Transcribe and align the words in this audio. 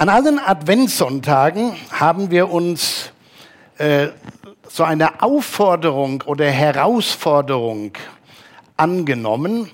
An 0.00 0.08
allen 0.08 0.38
Adventssonntagen 0.38 1.72
haben 1.90 2.30
wir 2.30 2.50
uns 2.50 3.12
äh, 3.76 4.06
so 4.66 4.82
eine 4.82 5.20
Aufforderung 5.20 6.22
oder 6.24 6.46
Herausforderung 6.46 7.92
angenommen. 8.78 9.68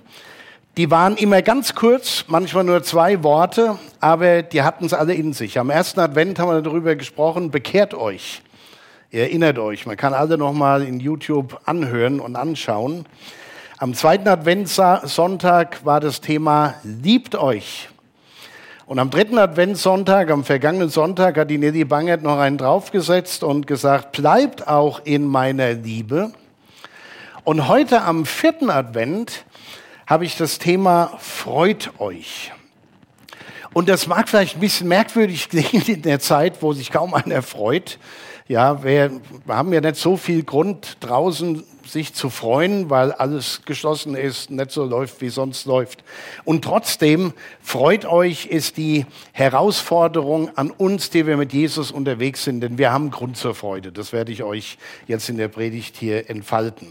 Die 0.77 0.91
waren 0.91 1.17
immer 1.17 1.43
ganz 1.43 1.77
kurz, 1.77 2.25
manchmal 2.27 2.65
nur 2.65 2.83
zwei 2.83 3.23
Worte, 3.23 3.79
aber 4.01 4.43
die 4.43 4.63
hatten 4.63 4.87
es 4.87 4.95
alle 4.95 5.15
in 5.15 5.33
sich. 5.33 5.61
Am 5.61 5.71
ersten 5.71 6.01
Advent 6.01 6.41
haben 6.41 6.49
wir 6.49 6.61
darüber 6.61 6.97
gesprochen, 6.97 7.53
bekehrt 7.53 7.95
euch. 7.95 8.43
Ihr 9.13 9.21
erinnert 9.21 9.61
euch, 9.61 9.87
man 9.87 9.97
kann 9.97 10.13
alle 10.13 10.37
nochmal 10.37 10.83
in 10.83 10.99
YouTube 10.99 11.61
anhören 11.67 12.19
und 12.19 12.35
anschauen. 12.35 13.07
Am 13.79 13.95
zweiten 13.95 14.27
Adventssonntag 14.27 15.85
war 15.85 16.01
das 16.01 16.21
Thema, 16.21 16.75
liebt 16.83 17.37
euch. 17.37 17.91
Und 18.87 19.01
am 19.01 19.11
dritten 19.11 19.37
Adventssonntag, 19.37 20.31
am 20.31 20.45
vergangenen 20.45 20.91
Sonntag, 20.91 21.37
hat 21.39 21.51
die 21.51 21.59
Nelly 21.59 21.85
Bangert 21.85 22.23
noch 22.23 22.39
einen 22.39 22.57
draufgesetzt 22.57 23.43
und 23.43 23.67
gesagt, 23.67 24.13
bleibt 24.13 24.69
auch 24.69 25.01
in 25.05 25.27
meiner 25.27 25.73
Liebe. 25.73 26.31
Und 27.43 27.67
heute 27.67 28.03
am 28.03 28.25
vierten 28.25 28.71
Advent 28.71 29.45
habe 30.07 30.25
ich 30.25 30.37
das 30.37 30.61
Thema 30.61 31.15
Freut 31.19 31.99
euch. 31.99 32.53
Und 33.73 33.89
das 33.89 34.07
mag 34.07 34.29
vielleicht 34.29 34.57
ein 34.57 34.61
bisschen 34.61 34.87
merkwürdig 34.87 35.49
klingen 35.49 35.83
in 35.89 36.03
der 36.03 36.21
Zeit, 36.21 36.63
wo 36.63 36.73
sich 36.73 36.93
kaum 36.93 37.13
einer 37.13 37.43
freut. 37.43 37.99
Ja, 38.49 38.85
wir, 38.85 39.11
haben 39.49 39.73
ja 39.73 39.81
nicht 39.81 39.97
so 39.97 40.17
viel 40.17 40.45
Grund 40.45 40.99
draußen 41.01 41.65
sich 41.85 42.15
zu 42.15 42.31
freuen, 42.31 42.91
weil 42.91 43.11
alles 43.11 43.63
geschlossen 43.65 44.15
ist, 44.15 44.51
nicht 44.51 44.71
so 44.71 44.85
läuft, 44.85 45.21
wie 45.21 45.31
sonst 45.31 45.67
läuft. 45.67 46.05
Und 46.45 46.63
trotzdem 46.63 47.33
freut 47.61 48.05
euch, 48.05 48.47
ist 48.47 48.77
die 48.77 49.05
Herausforderung 49.33 50.57
an 50.57 50.71
uns, 50.71 51.11
die 51.11 51.27
wir 51.27 51.37
mit 51.37 51.53
Jesus 51.53 51.91
unterwegs 51.91 52.45
sind, 52.45 52.61
denn 52.61 52.79
wir 52.79 52.93
haben 52.93 53.11
Grund 53.11 53.37
zur 53.37 53.57
Freude. 53.57 53.91
Das 53.91 54.13
werde 54.13 54.31
ich 54.31 54.45
euch 54.45 54.79
jetzt 55.09 55.29
in 55.29 55.39
der 55.39 55.49
Predigt 55.49 55.97
hier 55.97 56.31
entfalten. 56.31 56.87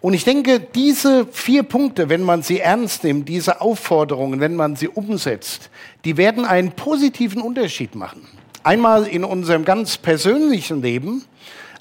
Und 0.00 0.14
ich 0.14 0.24
denke, 0.24 0.58
diese 0.58 1.26
vier 1.26 1.62
Punkte, 1.62 2.08
wenn 2.08 2.22
man 2.22 2.42
sie 2.42 2.58
ernst 2.58 3.04
nimmt, 3.04 3.28
diese 3.28 3.60
Aufforderungen, 3.60 4.40
wenn 4.40 4.56
man 4.56 4.74
sie 4.74 4.88
umsetzt, 4.88 5.70
die 6.04 6.16
werden 6.16 6.44
einen 6.44 6.72
positiven 6.72 7.40
Unterschied 7.40 7.94
machen. 7.94 8.26
Einmal 8.64 9.06
in 9.06 9.24
unserem 9.24 9.64
ganz 9.64 9.98
persönlichen 9.98 10.82
Leben, 10.82 11.24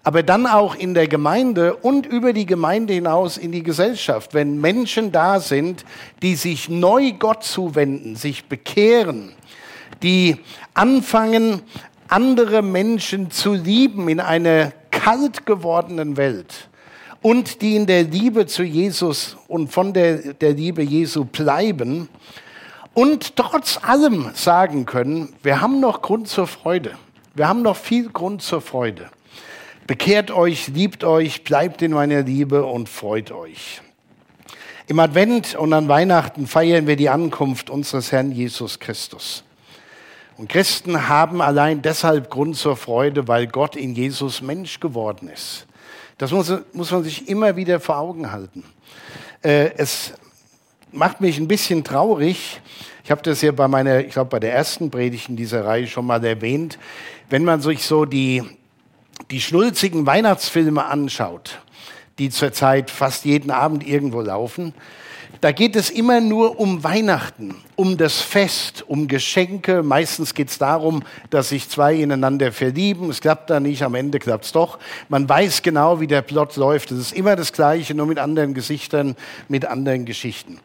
aber 0.04 0.24
dann 0.24 0.48
auch 0.48 0.74
in 0.76 0.96
der 0.96 1.08
Gemeinde 1.08 1.76
und 1.76 2.08
über 2.08 2.34
die 2.34 2.48
Gemeinde 2.48 2.94
hinaus 2.94 3.38
in 3.38 3.52
die 3.52 3.62
Gesellschaft, 3.62 4.34
wenn 4.34 4.60
Menschen 4.60 5.12
da 5.12 5.40
sind, 5.40 5.86
die 6.24 6.36
sich 6.36 6.70
neu 6.70 7.12
Gott 7.12 7.44
zuwenden, 7.44 8.16
sich 8.16 8.46
bekehren, 8.46 9.34
die 10.02 10.38
anfangen, 10.74 11.62
andere 12.08 12.64
Menschen 12.64 13.30
zu 13.30 13.54
lieben 13.54 14.10
in 14.10 14.20
einer 14.20 14.74
kalt 14.90 15.46
gewordenen 15.46 16.18
Welt 16.18 16.68
und 17.22 17.62
die 17.62 17.76
in 17.76 17.86
der 17.86 18.04
Liebe 18.04 18.48
zu 18.48 18.64
Jesus 18.64 19.38
und 19.48 19.72
von 19.72 19.94
der, 19.94 20.34
der 20.34 20.54
Liebe 20.54 20.82
Jesu 20.82 21.26
bleiben 21.26 22.10
und 22.94 23.36
trotz 23.36 23.80
allem 23.84 24.32
sagen 24.34 24.86
können, 24.86 25.34
wir 25.44 25.62
haben 25.62 25.80
noch 25.80 26.02
Grund 26.02 26.28
zur 26.28 26.48
Freude. 26.48 26.98
Wir 27.34 27.48
haben 27.48 27.62
noch 27.62 27.78
viel 27.78 28.10
Grund 28.10 28.42
zur 28.42 28.62
Freude. 28.62 29.10
Bekehrt 29.88 30.32
euch, 30.32 30.68
liebt 30.68 31.04
euch, 31.04 31.44
bleibt 31.44 31.82
in 31.82 31.92
meiner 31.92 32.24
Liebe 32.24 32.66
und 32.66 32.90
freut 32.90 33.32
euch. 33.32 33.82
Im 34.88 35.00
Advent 35.00 35.56
und 35.56 35.72
an 35.72 35.88
Weihnachten 35.88 36.48
feiern 36.48 36.86
wir 36.86 36.98
die 36.98 37.10
Ankunft 37.10 37.70
unseres 37.70 38.12
Herrn 38.12 38.32
Jesus 38.32 38.80
Christus. 38.80 39.44
Und 40.38 40.50
Christen 40.50 41.08
haben 41.08 41.42
allein 41.42 41.82
deshalb 41.82 42.30
Grund 42.30 42.58
zur 42.58 42.76
Freude, 42.76 43.28
weil 43.28 43.48
Gott 43.48 43.76
in 43.76 43.96
Jesus 43.96 44.42
Mensch 44.42 44.80
geworden 44.80 45.30
ist. 45.30 45.68
Das 46.18 46.32
muss, 46.32 46.52
muss 46.74 46.92
man 46.92 47.04
sich 47.04 47.30
immer 47.30 47.56
wieder 47.56 47.80
vor 47.80 47.98
Augen 47.98 48.32
halten. 48.32 48.64
Äh, 49.44 49.72
es 49.78 50.14
macht 50.92 51.22
mich 51.22 51.38
ein 51.38 51.48
bisschen 51.48 51.84
traurig. 51.84 52.62
Ich 53.04 53.12
habe 53.12 53.22
das 53.22 53.42
ja 53.42 53.52
bei 53.52 53.68
meiner, 53.68 54.00
ich 54.00 54.14
glaube, 54.14 54.30
bei 54.30 54.40
der 54.40 54.54
ersten 54.54 54.92
Predigt 54.92 55.30
in 55.30 55.36
dieser 55.36 55.66
Reihe 55.66 55.88
schon 55.88 56.06
mal 56.06 56.24
erwähnt. 56.24 56.78
Wenn 57.30 57.44
man 57.44 57.62
sich 57.62 57.84
so 57.84 58.06
die 58.06 58.44
die 59.30 59.42
schnulzigen 59.42 60.06
Weihnachtsfilme 60.06 60.86
anschaut, 60.86 61.60
die 62.20 62.30
zurzeit 62.30 62.90
fast 62.90 63.26
jeden 63.26 63.52
Abend 63.52 63.88
irgendwo 63.88 64.22
laufen, 64.22 64.74
da 65.42 65.52
geht 65.52 65.76
es 65.76 65.90
immer 65.90 66.22
nur 66.22 66.60
um 66.60 66.84
Weihnachten, 66.84 67.56
um 67.76 67.98
das 67.98 68.22
Fest, 68.22 68.84
um 68.88 69.08
Geschenke. 69.08 69.82
Meistens 69.82 70.36
geht 70.36 70.50
es 70.50 70.60
darum, 70.60 71.04
dass 71.32 71.50
sich 71.50 71.68
zwei 71.68 71.96
ineinander 71.96 72.52
verlieben. 72.52 73.10
Es 73.10 73.22
klappt 73.22 73.50
da 73.50 73.60
nicht, 73.60 73.82
am 73.82 73.96
Ende 73.96 74.20
klappt 74.20 74.46
es 74.46 74.52
doch. 74.52 74.78
Man 75.10 75.28
weiß 75.28 75.64
genau, 75.64 76.00
wie 76.00 76.06
der 76.06 76.22
Plot 76.22 76.58
läuft. 76.58 76.92
Es 76.92 77.00
ist 77.00 77.14
immer 77.14 77.36
das 77.36 77.52
Gleiche, 77.54 77.96
nur 77.96 78.06
mit 78.06 78.20
anderen 78.20 78.54
Gesichtern, 78.54 79.16
mit 79.48 79.66
anderen 79.66 80.06
Geschichten. 80.06 80.60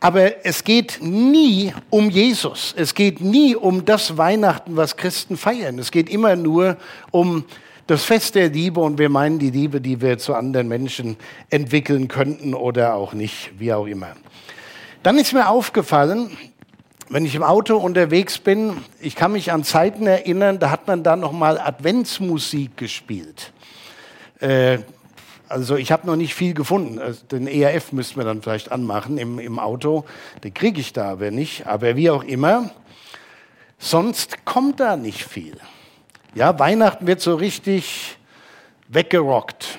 Aber 0.00 0.44
es 0.44 0.64
geht 0.64 0.98
nie 1.00 1.72
um 1.88 2.10
Jesus. 2.10 2.74
Es 2.76 2.94
geht 2.94 3.20
nie 3.20 3.54
um 3.54 3.84
das 3.84 4.16
Weihnachten, 4.16 4.76
was 4.76 4.96
Christen 4.96 5.36
feiern. 5.36 5.78
Es 5.78 5.92
geht 5.92 6.10
immer 6.10 6.34
nur 6.34 6.76
um 7.12 7.44
das 7.88 8.04
Fest 8.04 8.34
der 8.34 8.50
Liebe 8.50 8.80
und 8.80 8.98
wir 8.98 9.08
meinen 9.08 9.38
die 9.38 9.50
Liebe, 9.50 9.80
die 9.80 10.02
wir 10.02 10.18
zu 10.18 10.34
anderen 10.34 10.68
Menschen 10.68 11.16
entwickeln 11.48 12.06
könnten 12.06 12.52
oder 12.52 12.94
auch 12.94 13.14
nicht, 13.14 13.50
wie 13.58 13.72
auch 13.72 13.86
immer. 13.86 14.08
Dann 15.02 15.16
ist 15.16 15.32
mir 15.32 15.48
aufgefallen, 15.48 16.36
wenn 17.08 17.24
ich 17.24 17.34
im 17.34 17.42
Auto 17.42 17.78
unterwegs 17.78 18.38
bin, 18.38 18.76
ich 19.00 19.16
kann 19.16 19.32
mich 19.32 19.52
an 19.52 19.64
Zeiten 19.64 20.06
erinnern, 20.06 20.58
da 20.58 20.70
hat 20.70 20.86
man 20.86 21.02
da 21.02 21.16
noch 21.16 21.32
mal 21.32 21.58
Adventsmusik 21.58 22.76
gespielt. 22.76 23.54
Äh, 24.40 24.80
also 25.48 25.76
ich 25.76 25.90
habe 25.90 26.06
noch 26.06 26.16
nicht 26.16 26.34
viel 26.34 26.52
gefunden. 26.52 26.98
Also 26.98 27.24
den 27.24 27.46
ERF 27.46 27.92
müssten 27.92 28.16
wir 28.16 28.24
dann 28.24 28.42
vielleicht 28.42 28.70
anmachen 28.70 29.16
im, 29.16 29.38
im 29.38 29.58
Auto. 29.58 30.04
Den 30.44 30.52
kriege 30.52 30.78
ich 30.78 30.92
da 30.92 31.12
aber 31.12 31.30
nicht. 31.30 31.66
Aber 31.66 31.96
wie 31.96 32.10
auch 32.10 32.22
immer, 32.22 32.70
sonst 33.78 34.44
kommt 34.44 34.78
da 34.78 34.98
nicht 34.98 35.24
viel. 35.24 35.56
Ja, 36.34 36.58
Weihnachten 36.58 37.06
wird 37.06 37.20
so 37.20 37.34
richtig 37.34 38.18
weggerockt. 38.88 39.78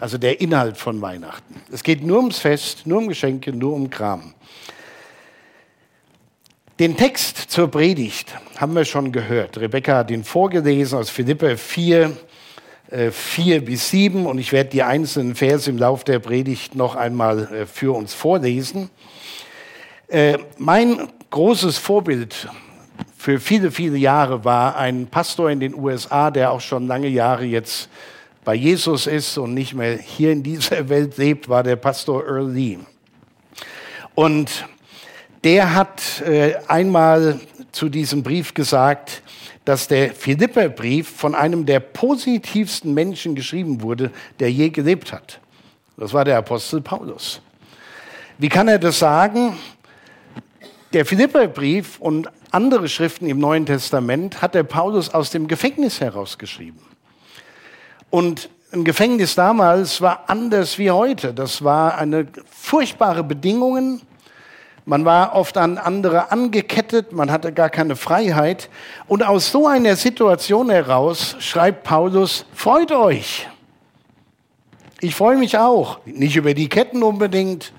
Also 0.00 0.18
der 0.18 0.40
Inhalt 0.40 0.76
von 0.76 1.00
Weihnachten. 1.00 1.60
Es 1.72 1.82
geht 1.82 2.04
nur 2.04 2.18
ums 2.18 2.38
Fest, 2.38 2.86
nur 2.86 2.98
um 2.98 3.08
Geschenke, 3.08 3.52
nur 3.52 3.74
um 3.74 3.90
Kram. 3.90 4.34
Den 6.78 6.96
Text 6.96 7.36
zur 7.50 7.68
Predigt 7.68 8.32
haben 8.56 8.74
wir 8.74 8.84
schon 8.84 9.10
gehört. 9.10 9.58
Rebecca 9.58 9.96
hat 9.96 10.10
ihn 10.12 10.22
vorgelesen 10.22 10.98
aus 10.98 11.10
Philippa 11.10 11.56
4, 11.56 12.16
4 13.10 13.56
äh, 13.56 13.60
bis 13.60 13.90
7 13.90 14.26
und 14.26 14.38
ich 14.38 14.52
werde 14.52 14.70
die 14.70 14.84
einzelnen 14.84 15.34
Verse 15.34 15.68
im 15.68 15.78
Laufe 15.78 16.04
der 16.04 16.20
Predigt 16.20 16.76
noch 16.76 16.94
einmal 16.94 17.52
äh, 17.52 17.66
für 17.66 17.96
uns 17.96 18.14
vorlesen. 18.14 18.90
Äh, 20.06 20.38
mein 20.56 21.08
großes 21.30 21.78
Vorbild 21.78 22.48
für 23.18 23.40
viele, 23.40 23.72
viele 23.72 23.98
Jahre 23.98 24.44
war 24.44 24.76
ein 24.76 25.08
Pastor 25.08 25.50
in 25.50 25.58
den 25.58 25.74
USA, 25.74 26.30
der 26.30 26.52
auch 26.52 26.60
schon 26.60 26.86
lange 26.86 27.08
Jahre 27.08 27.44
jetzt 27.44 27.88
bei 28.44 28.54
Jesus 28.54 29.08
ist 29.08 29.36
und 29.38 29.54
nicht 29.54 29.74
mehr 29.74 29.98
hier 29.98 30.30
in 30.30 30.44
dieser 30.44 30.88
Welt 30.88 31.18
lebt, 31.18 31.48
war 31.48 31.64
der 31.64 31.74
Pastor 31.74 32.24
Earl 32.24 32.52
Lee. 32.52 32.78
Und 34.14 34.66
der 35.42 35.74
hat 35.74 36.20
äh, 36.20 36.54
einmal 36.68 37.40
zu 37.72 37.88
diesem 37.88 38.22
Brief 38.22 38.54
gesagt, 38.54 39.22
dass 39.64 39.88
der 39.88 40.12
Philipperbrief 40.14 41.08
von 41.08 41.34
einem 41.34 41.66
der 41.66 41.80
positivsten 41.80 42.94
Menschen 42.94 43.34
geschrieben 43.34 43.82
wurde, 43.82 44.12
der 44.38 44.52
je 44.52 44.70
gelebt 44.70 45.12
hat. 45.12 45.40
Das 45.96 46.12
war 46.12 46.24
der 46.24 46.38
Apostel 46.38 46.80
Paulus. 46.80 47.42
Wie 48.38 48.48
kann 48.48 48.68
er 48.68 48.78
das 48.78 49.00
sagen? 49.00 49.56
Der 50.92 51.04
Philipperbrief 51.04 51.98
und 51.98 52.28
andere 52.50 52.88
Schriften 52.88 53.26
im 53.26 53.38
Neuen 53.38 53.66
Testament 53.66 54.42
hat 54.42 54.54
der 54.54 54.62
Paulus 54.62 55.12
aus 55.12 55.30
dem 55.30 55.48
Gefängnis 55.48 56.00
herausgeschrieben. 56.00 56.80
Und 58.10 58.48
ein 58.72 58.84
Gefängnis 58.84 59.34
damals 59.34 60.00
war 60.00 60.24
anders 60.28 60.78
wie 60.78 60.90
heute. 60.90 61.32
Das 61.32 61.64
war 61.64 61.96
eine 61.96 62.26
furchtbare 62.50 63.24
Bedingungen. 63.24 64.02
Man 64.84 65.04
war 65.04 65.34
oft 65.34 65.58
an 65.58 65.76
andere 65.76 66.32
angekettet, 66.32 67.12
man 67.12 67.30
hatte 67.30 67.52
gar 67.52 67.68
keine 67.68 67.94
Freiheit. 67.94 68.70
Und 69.06 69.22
aus 69.22 69.52
so 69.52 69.66
einer 69.66 69.96
Situation 69.96 70.70
heraus 70.70 71.36
schreibt 71.40 71.84
Paulus, 71.84 72.46
freut 72.54 72.92
euch. 72.92 73.46
Ich 75.00 75.14
freue 75.14 75.36
mich 75.36 75.58
auch. 75.58 75.98
Nicht 76.06 76.36
über 76.36 76.54
die 76.54 76.68
Ketten 76.68 77.02
unbedingt, 77.02 77.72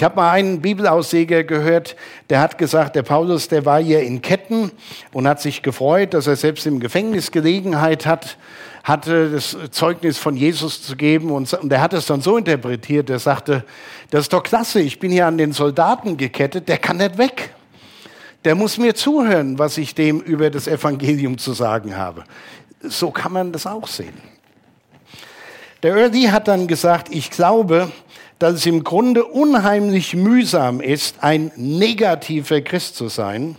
ich 0.00 0.04
habe 0.04 0.16
mal 0.16 0.30
einen 0.30 0.62
Bibelausleger 0.62 1.44
gehört, 1.44 1.94
der 2.30 2.40
hat 2.40 2.56
gesagt, 2.56 2.96
der 2.96 3.02
Paulus, 3.02 3.48
der 3.48 3.66
war 3.66 3.82
hier 3.82 4.00
in 4.00 4.22
Ketten 4.22 4.72
und 5.12 5.28
hat 5.28 5.42
sich 5.42 5.60
gefreut, 5.60 6.14
dass 6.14 6.26
er 6.26 6.36
selbst 6.36 6.64
im 6.64 6.80
Gefängnis 6.80 7.30
Gelegenheit 7.30 8.06
hat, 8.06 8.38
hatte 8.82 9.30
das 9.30 9.54
Zeugnis 9.72 10.16
von 10.16 10.38
Jesus 10.38 10.82
zu 10.82 10.96
geben 10.96 11.30
und, 11.30 11.52
und 11.52 11.70
er 11.70 11.82
hat 11.82 11.92
es 11.92 12.06
dann 12.06 12.22
so 12.22 12.38
interpretiert, 12.38 13.10
er 13.10 13.18
sagte, 13.18 13.62
das 14.08 14.22
ist 14.22 14.32
doch 14.32 14.42
klasse, 14.42 14.80
ich 14.80 15.00
bin 15.00 15.10
hier 15.10 15.26
an 15.26 15.36
den 15.36 15.52
Soldaten 15.52 16.16
gekettet, 16.16 16.66
der 16.70 16.78
kann 16.78 16.96
nicht 16.96 17.18
weg. 17.18 17.54
der 18.46 18.54
muss 18.54 18.78
mir 18.78 18.94
zuhören, 18.94 19.58
was 19.58 19.76
ich 19.76 19.94
dem 19.94 20.20
über 20.20 20.48
das 20.48 20.66
Evangelium 20.66 21.36
zu 21.36 21.52
sagen 21.52 21.94
habe. 21.94 22.24
So 22.80 23.10
kann 23.10 23.34
man 23.34 23.52
das 23.52 23.66
auch 23.66 23.86
sehen. 23.86 24.16
Der 25.82 25.94
Early 25.94 26.22
hat 26.22 26.48
dann 26.48 26.66
gesagt, 26.66 27.08
ich 27.10 27.30
glaube, 27.30 27.92
dass 28.40 28.54
es 28.54 28.66
im 28.66 28.84
Grunde 28.84 29.24
unheimlich 29.26 30.16
mühsam 30.16 30.80
ist, 30.80 31.16
ein 31.22 31.52
negativer 31.56 32.62
Christ 32.62 32.96
zu 32.96 33.08
sein. 33.08 33.56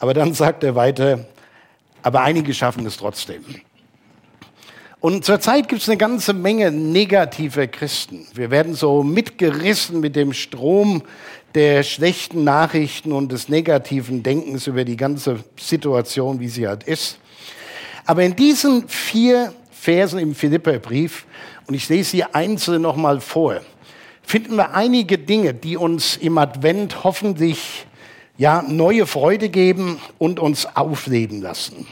Aber 0.00 0.12
dann 0.12 0.34
sagt 0.34 0.64
er 0.64 0.74
weiter, 0.74 1.26
aber 2.02 2.22
einige 2.22 2.52
schaffen 2.52 2.84
es 2.84 2.96
trotzdem. 2.96 3.44
Und 4.98 5.24
zurzeit 5.24 5.68
gibt 5.68 5.82
es 5.82 5.88
eine 5.88 5.98
ganze 5.98 6.32
Menge 6.32 6.72
negativer 6.72 7.68
Christen. 7.68 8.26
Wir 8.34 8.50
werden 8.50 8.74
so 8.74 9.04
mitgerissen 9.04 10.00
mit 10.00 10.16
dem 10.16 10.32
Strom 10.32 11.04
der 11.54 11.84
schlechten 11.84 12.42
Nachrichten 12.42 13.12
und 13.12 13.30
des 13.30 13.48
negativen 13.48 14.24
Denkens 14.24 14.66
über 14.66 14.84
die 14.84 14.96
ganze 14.96 15.44
Situation, 15.56 16.40
wie 16.40 16.48
sie 16.48 16.66
halt 16.66 16.82
ist. 16.82 17.18
Aber 18.04 18.24
in 18.24 18.34
diesen 18.34 18.88
vier 18.88 19.54
Versen 19.80 20.18
im 20.18 20.34
Philipperbrief, 20.34 21.24
und 21.66 21.74
ich 21.74 21.88
lese 21.88 22.10
sie 22.10 22.24
einzeln 22.24 22.82
nochmal 22.82 23.20
vor, 23.20 23.62
finden 24.22 24.56
wir 24.56 24.74
einige 24.74 25.16
Dinge, 25.16 25.54
die 25.54 25.78
uns 25.78 26.18
im 26.18 26.36
Advent 26.36 27.02
hoffentlich 27.02 27.86
ja, 28.36 28.62
neue 28.62 29.06
Freude 29.06 29.48
geben 29.48 29.98
und 30.18 30.38
uns 30.38 30.66
aufleben 30.76 31.40
lassen. 31.40 31.86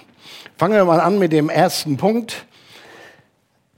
Fangen 0.58 0.74
wir 0.74 0.84
mal 0.84 1.00
an 1.00 1.18
mit 1.18 1.32
dem 1.32 1.48
ersten 1.48 1.96
Punkt. 1.96 2.44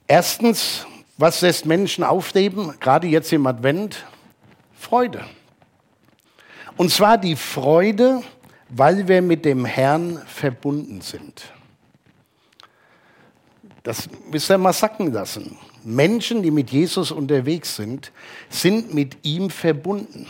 Erstens, 0.09 0.87
was 1.17 1.41
lässt 1.41 1.67
Menschen 1.67 2.03
aufleben, 2.03 2.75
gerade 2.81 3.07
jetzt 3.07 3.33
im 3.33 3.47
Advent? 3.47 4.05
Freude. 4.75 5.25
Und 6.77 6.91
zwar 6.91 7.17
die 7.17 7.37
Freude, 7.37 8.23
weil 8.71 9.07
wir 9.07 9.23
mit 9.23 9.45
dem 9.45 9.65
Herrn 9.65 10.21
verbunden 10.27 11.01
sind. 11.01 11.53
Das 13.83 14.09
müsst 14.31 14.51
ihr 14.51 14.59
mal 14.59 14.73
sacken 14.73 15.13
lassen. 15.13 15.57
Menschen, 15.83 16.43
die 16.43 16.51
mit 16.51 16.71
Jesus 16.71 17.11
unterwegs 17.11 17.77
sind, 17.77 18.13
sind 18.51 18.93
mit 18.93 19.17
ihm 19.25 19.49
verbunden. 19.49 20.27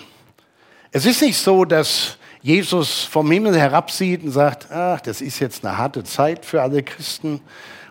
Es 0.92 1.06
ist 1.06 1.22
nicht 1.22 1.38
so, 1.38 1.64
dass 1.64 2.16
Jesus 2.42 3.02
vom 3.04 3.30
Himmel 3.30 3.58
herabsieht 3.58 4.22
und 4.22 4.30
sagt, 4.30 4.70
ach, 4.70 5.00
das 5.00 5.20
ist 5.20 5.40
jetzt 5.40 5.64
eine 5.64 5.76
harte 5.76 6.04
Zeit 6.04 6.44
für 6.44 6.62
alle 6.62 6.82
Christen, 6.82 7.40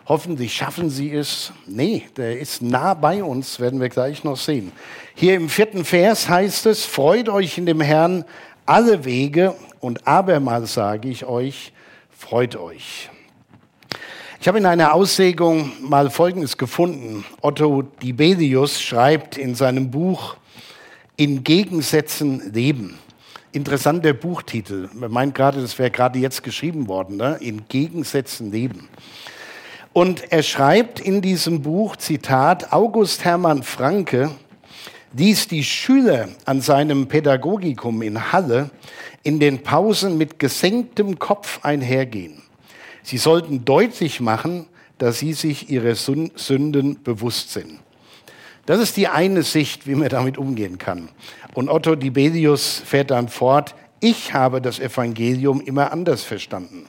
hoffentlich 0.06 0.54
schaffen 0.54 0.90
sie 0.90 1.14
es. 1.14 1.52
Nee, 1.66 2.06
der 2.16 2.40
ist 2.40 2.62
nah 2.62 2.94
bei 2.94 3.22
uns, 3.22 3.60
werden 3.60 3.80
wir 3.80 3.88
gleich 3.88 4.24
noch 4.24 4.36
sehen. 4.36 4.72
Hier 5.14 5.34
im 5.34 5.48
vierten 5.48 5.84
Vers 5.84 6.28
heißt 6.28 6.66
es, 6.66 6.84
freut 6.84 7.28
euch 7.28 7.58
in 7.58 7.66
dem 7.66 7.80
Herrn 7.80 8.24
alle 8.66 9.04
Wege 9.04 9.54
und 9.80 10.06
abermals 10.06 10.74
sage 10.74 11.08
ich 11.08 11.24
euch, 11.24 11.72
freut 12.10 12.56
euch. 12.56 13.08
Ich 14.42 14.48
habe 14.48 14.56
in 14.56 14.64
einer 14.64 14.94
Auslegung 14.94 15.70
mal 15.82 16.08
Folgendes 16.08 16.56
gefunden. 16.56 17.26
Otto 17.42 17.82
Dibelius 17.82 18.80
schreibt 18.80 19.36
in 19.36 19.54
seinem 19.54 19.90
Buch 19.90 20.36
In 21.16 21.44
Gegensätzen 21.44 22.50
leben. 22.54 22.98
Interessanter 23.52 24.14
Buchtitel. 24.14 24.88
Man 24.94 25.10
meint 25.10 25.34
gerade, 25.34 25.60
das 25.60 25.78
wäre 25.78 25.90
gerade 25.90 26.18
jetzt 26.18 26.42
geschrieben 26.42 26.88
worden. 26.88 27.18
Ne? 27.18 27.36
In 27.40 27.68
Gegensätzen 27.68 28.50
leben. 28.50 28.88
Und 29.92 30.32
er 30.32 30.42
schreibt 30.42 31.00
in 31.00 31.20
diesem 31.20 31.60
Buch, 31.60 31.96
Zitat, 31.96 32.72
August 32.72 33.26
Hermann 33.26 33.62
Franke 33.62 34.30
ließ 35.12 35.48
die 35.48 35.64
Schüler 35.64 36.28
an 36.46 36.62
seinem 36.62 37.08
Pädagogikum 37.08 38.00
in 38.00 38.32
Halle 38.32 38.70
in 39.22 39.38
den 39.38 39.62
Pausen 39.62 40.16
mit 40.16 40.38
gesenktem 40.38 41.18
Kopf 41.18 41.62
einhergehen. 41.62 42.39
Sie 43.02 43.18
sollten 43.18 43.64
deutlich 43.64 44.20
machen, 44.20 44.66
dass 44.98 45.18
sie 45.18 45.32
sich 45.32 45.70
ihrer 45.70 45.94
Sünden 45.94 47.02
bewusst 47.02 47.52
sind. 47.52 47.80
Das 48.66 48.80
ist 48.80 48.96
die 48.96 49.08
eine 49.08 49.42
Sicht, 49.42 49.86
wie 49.86 49.94
man 49.94 50.08
damit 50.08 50.38
umgehen 50.38 50.78
kann. 50.78 51.08
Und 51.54 51.68
Otto 51.68 51.96
Dibelius 51.96 52.82
fährt 52.84 53.10
dann 53.10 53.28
fort, 53.28 53.74
ich 54.00 54.32
habe 54.32 54.60
das 54.60 54.78
Evangelium 54.78 55.60
immer 55.60 55.92
anders 55.92 56.22
verstanden. 56.22 56.86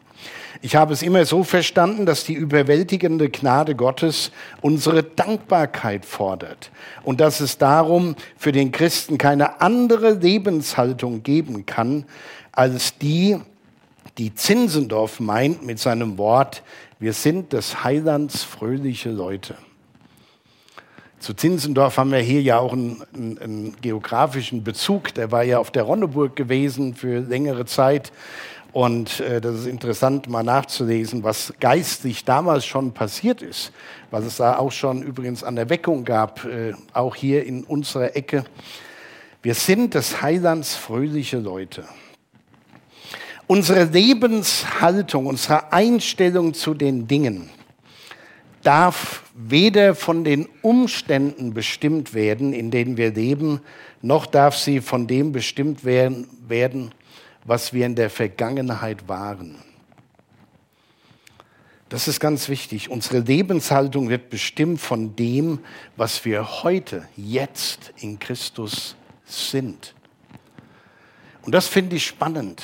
Ich 0.62 0.76
habe 0.76 0.94
es 0.94 1.02
immer 1.02 1.26
so 1.26 1.44
verstanden, 1.44 2.06
dass 2.06 2.24
die 2.24 2.34
überwältigende 2.34 3.30
Gnade 3.30 3.76
Gottes 3.76 4.32
unsere 4.62 5.02
Dankbarkeit 5.02 6.06
fordert 6.06 6.70
und 7.04 7.20
dass 7.20 7.40
es 7.40 7.58
darum 7.58 8.16
für 8.38 8.52
den 8.52 8.72
Christen 8.72 9.18
keine 9.18 9.60
andere 9.60 10.12
Lebenshaltung 10.12 11.24
geben 11.24 11.66
kann 11.66 12.06
als 12.52 12.98
die, 13.00 13.40
die 14.18 14.36
Zinsendorf 14.36 15.20
meint 15.20 15.66
mit 15.66 15.80
seinem 15.80 16.18
Wort, 16.18 16.64
wir 17.00 17.14
sind 17.14 17.54
des 17.54 17.84
Heilands 17.84 18.44
fröhliche 18.44 19.10
Leute. 19.10 19.56
Zu 21.20 21.36
Zinsendorf 21.36 21.98
haben 21.98 22.12
wir 22.12 22.20
hier 22.20 22.42
ja 22.42 22.58
auch 22.58 22.74
einen, 22.74 23.04
einen, 23.14 23.38
einen, 23.38 23.76
geografischen 23.82 24.64
Bezug. 24.64 25.14
Der 25.14 25.32
war 25.32 25.44
ja 25.44 25.60
auf 25.60 25.70
der 25.70 25.84
Ronneburg 25.84 26.36
gewesen 26.36 26.96
für 26.96 27.20
längere 27.20 27.66
Zeit. 27.66 28.12
Und 28.74 29.20
äh, 29.20 29.40
das 29.40 29.56
ist 29.60 29.66
interessant, 29.68 30.28
mal 30.28 30.44
nachzulesen, 30.44 31.24
was 31.24 31.54
geistlich 31.60 32.26
damals 32.26 32.66
schon 32.66 32.94
passiert 32.94 33.42
ist. 33.42 33.72
Was 34.10 34.26
es 34.26 34.38
da 34.38 34.58
auch 34.58 34.72
schon 34.72 35.04
übrigens 35.04 35.44
an 35.44 35.56
der 35.56 35.70
Weckung 35.70 36.06
gab, 36.06 36.44
äh, 36.46 36.74
auch 36.94 37.16
hier 37.16 37.46
in 37.46 37.66
unserer 37.66 38.16
Ecke. 38.16 38.44
Wir 39.44 39.54
sind 39.54 39.94
des 39.94 40.22
Heilands 40.22 40.76
fröhliche 40.76 41.38
Leute. 41.38 41.86
Unsere 43.52 43.84
Lebenshaltung, 43.84 45.26
unsere 45.26 45.74
Einstellung 45.74 46.54
zu 46.54 46.74
den 46.74 47.10
Dingen 47.10 47.50
darf 48.64 49.24
weder 49.36 49.94
von 49.94 50.24
den 50.24 50.48
Umständen 50.62 51.54
bestimmt 51.54 52.14
werden, 52.14 52.54
in 52.54 52.72
denen 52.72 52.96
wir 52.96 53.12
leben, 53.12 53.60
noch 54.02 54.26
darf 54.26 54.56
sie 54.56 54.80
von 54.80 55.06
dem 55.06 55.34
bestimmt 55.34 55.84
werden, 55.84 56.94
was 57.44 57.74
wir 57.74 57.86
in 57.86 57.96
der 57.96 58.10
Vergangenheit 58.10 59.10
waren. 59.10 59.58
Das 61.90 62.08
ist 62.08 62.22
ganz 62.22 62.48
wichtig. 62.48 62.90
Unsere 62.90 63.20
Lebenshaltung 63.20 64.08
wird 64.08 64.30
bestimmt 64.30 64.80
von 64.80 65.18
dem, 65.18 65.60
was 65.98 66.24
wir 66.24 66.64
heute, 66.64 67.06
jetzt 67.18 67.92
in 67.98 68.18
Christus 68.18 68.96
sind. 69.26 69.94
Und 71.42 71.54
das 71.54 71.68
finde 71.68 71.98
ich 71.98 72.06
spannend 72.06 72.64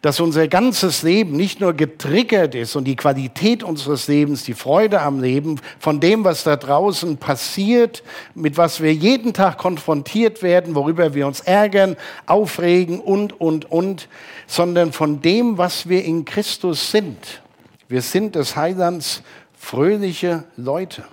dass 0.00 0.20
unser 0.20 0.46
ganzes 0.46 1.02
Leben 1.02 1.36
nicht 1.36 1.60
nur 1.60 1.72
getriggert 1.72 2.54
ist 2.54 2.76
und 2.76 2.84
die 2.84 2.94
Qualität 2.94 3.64
unseres 3.64 4.06
Lebens, 4.06 4.44
die 4.44 4.54
Freude 4.54 5.00
am 5.00 5.20
Leben, 5.20 5.60
von 5.80 5.98
dem, 5.98 6.24
was 6.24 6.44
da 6.44 6.56
draußen 6.56 7.16
passiert, 7.16 8.04
mit 8.34 8.56
was 8.56 8.80
wir 8.80 8.94
jeden 8.94 9.32
Tag 9.32 9.58
konfrontiert 9.58 10.42
werden, 10.42 10.76
worüber 10.76 11.14
wir 11.14 11.26
uns 11.26 11.40
ärgern, 11.40 11.96
aufregen 12.26 13.00
und, 13.00 13.40
und, 13.40 13.70
und, 13.70 14.08
sondern 14.46 14.92
von 14.92 15.20
dem, 15.20 15.58
was 15.58 15.88
wir 15.88 16.04
in 16.04 16.24
Christus 16.24 16.92
sind. 16.92 17.42
Wir 17.88 18.02
sind 18.02 18.36
des 18.36 18.54
Heilands 18.54 19.22
fröhliche 19.58 20.44
Leute. 20.56 21.04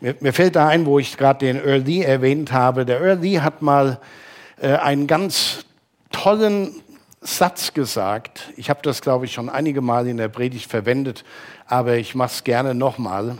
Mir, 0.00 0.14
mir 0.20 0.32
fällt 0.32 0.56
da 0.56 0.68
ein, 0.68 0.86
wo 0.86 0.98
ich 0.98 1.18
gerade 1.18 1.44
den 1.44 1.56
Early 1.56 2.00
erwähnt 2.00 2.52
habe. 2.52 2.86
Der 2.86 3.00
Early 3.00 3.34
hat 3.34 3.60
mal 3.60 4.00
äh, 4.60 4.68
einen 4.68 5.06
ganz 5.06 5.66
tollen 6.10 6.82
Satz 7.26 7.74
gesagt. 7.74 8.52
Ich 8.56 8.70
habe 8.70 8.80
das, 8.82 9.02
glaube 9.02 9.24
ich, 9.24 9.32
schon 9.32 9.48
einige 9.48 9.80
Mal 9.80 10.06
in 10.06 10.16
der 10.16 10.28
Predigt 10.28 10.70
verwendet, 10.70 11.24
aber 11.66 11.96
ich 11.96 12.14
mache 12.14 12.32
es 12.32 12.44
gerne 12.44 12.74
nochmal. 12.74 13.36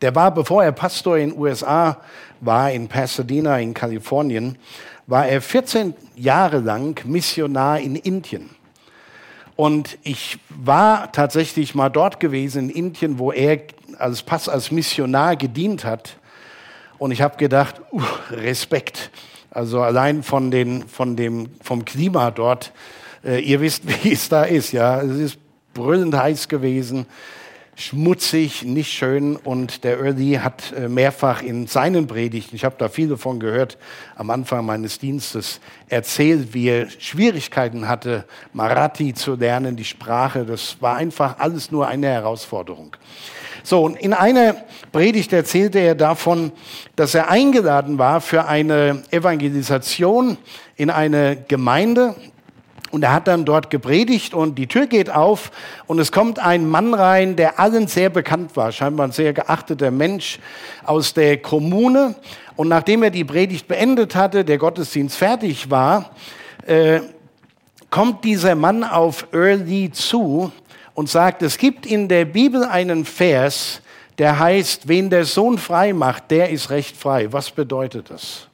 Der 0.00 0.14
war, 0.14 0.32
bevor 0.32 0.64
er 0.64 0.72
Pastor 0.72 1.18
in 1.18 1.30
den 1.30 1.38
USA 1.38 1.98
war, 2.40 2.72
in 2.72 2.88
Pasadena 2.88 3.58
in 3.58 3.74
Kalifornien, 3.74 4.58
war 5.06 5.26
er 5.26 5.40
14 5.40 5.94
Jahre 6.16 6.58
lang 6.58 7.00
Missionar 7.06 7.78
in 7.78 7.96
Indien. 7.96 8.50
Und 9.56 9.98
ich 10.02 10.38
war 10.48 11.12
tatsächlich 11.12 11.74
mal 11.74 11.90
dort 11.90 12.18
gewesen 12.18 12.70
in 12.70 12.86
Indien, 12.86 13.18
wo 13.18 13.30
er 13.30 13.60
als 13.98 14.22
Pass 14.22 14.48
als 14.48 14.70
Missionar 14.70 15.36
gedient 15.36 15.84
hat. 15.84 16.16
Und 16.98 17.10
ich 17.10 17.20
habe 17.20 17.36
gedacht, 17.36 17.80
uh, 17.92 18.00
Respekt. 18.30 19.10
Also 19.50 19.82
allein 19.82 20.22
von 20.22 20.50
den, 20.50 20.88
von 20.88 21.14
dem, 21.14 21.50
vom 21.62 21.84
Klima 21.84 22.30
dort 22.30 22.72
äh, 23.24 23.40
ihr 23.40 23.60
wisst, 23.60 23.82
wie 24.04 24.12
es 24.12 24.28
da 24.28 24.44
ist, 24.44 24.72
ja. 24.72 25.00
Es 25.00 25.18
ist 25.18 25.38
brüllend 25.74 26.14
heiß 26.16 26.48
gewesen, 26.48 27.06
schmutzig, 27.74 28.62
nicht 28.64 28.92
schön. 28.92 29.36
Und 29.36 29.84
der 29.84 29.98
Early 30.00 30.40
hat 30.42 30.72
äh, 30.72 30.88
mehrfach 30.88 31.42
in 31.42 31.66
seinen 31.66 32.06
Predigten, 32.06 32.56
ich 32.56 32.64
habe 32.64 32.76
da 32.78 32.88
viel 32.88 33.08
davon 33.08 33.40
gehört, 33.40 33.78
am 34.16 34.30
Anfang 34.30 34.64
meines 34.64 34.98
Dienstes 34.98 35.60
erzählt, 35.88 36.54
wie 36.54 36.68
er 36.68 36.90
Schwierigkeiten 36.90 37.88
hatte, 37.88 38.24
Marathi 38.52 39.14
zu 39.14 39.34
lernen, 39.34 39.76
die 39.76 39.84
Sprache. 39.84 40.44
Das 40.44 40.76
war 40.80 40.96
einfach 40.96 41.38
alles 41.38 41.70
nur 41.70 41.86
eine 41.86 42.08
Herausforderung. 42.08 42.96
So, 43.64 43.84
und 43.84 43.96
in 43.96 44.12
einer 44.12 44.56
Predigt 44.90 45.32
erzählte 45.32 45.78
er 45.78 45.94
davon, 45.94 46.50
dass 46.96 47.14
er 47.14 47.30
eingeladen 47.30 47.96
war 47.96 48.20
für 48.20 48.46
eine 48.46 49.04
Evangelisation 49.10 50.36
in 50.76 50.90
eine 50.90 51.36
Gemeinde 51.46 52.16
Und 52.92 53.02
er 53.02 53.14
hat 53.14 53.26
dann 53.26 53.46
dort 53.46 53.70
gepredigt 53.70 54.34
und 54.34 54.56
die 54.56 54.66
Tür 54.66 54.86
geht 54.86 55.08
auf 55.08 55.50
und 55.86 55.98
es 55.98 56.12
kommt 56.12 56.38
ein 56.38 56.68
Mann 56.68 56.92
rein, 56.92 57.36
der 57.36 57.58
allen 57.58 57.86
sehr 57.86 58.10
bekannt 58.10 58.54
war, 58.54 58.70
scheinbar 58.70 59.08
ein 59.08 59.12
sehr 59.12 59.32
geachteter 59.32 59.90
Mensch 59.90 60.38
aus 60.84 61.14
der 61.14 61.38
Kommune. 61.38 62.14
Und 62.54 62.68
nachdem 62.68 63.02
er 63.02 63.10
die 63.10 63.24
Predigt 63.24 63.66
beendet 63.66 64.14
hatte, 64.14 64.44
der 64.44 64.58
Gottesdienst 64.58 65.16
fertig 65.16 65.70
war, 65.70 66.10
äh, 66.66 67.00
kommt 67.88 68.24
dieser 68.24 68.54
Mann 68.54 68.84
auf 68.84 69.26
Early 69.32 69.90
zu 69.90 70.52
und 70.92 71.08
sagt, 71.08 71.40
es 71.40 71.56
gibt 71.56 71.86
in 71.86 72.08
der 72.08 72.26
Bibel 72.26 72.62
einen 72.62 73.06
Vers, 73.06 73.80
der 74.18 74.38
heißt, 74.38 74.86
wen 74.86 75.08
der 75.08 75.24
Sohn 75.24 75.56
frei 75.56 75.94
macht, 75.94 76.30
der 76.30 76.50
ist 76.50 76.68
recht 76.68 76.94
frei. 76.94 77.32
Was 77.32 77.50
bedeutet 77.50 78.10
das? 78.10 78.48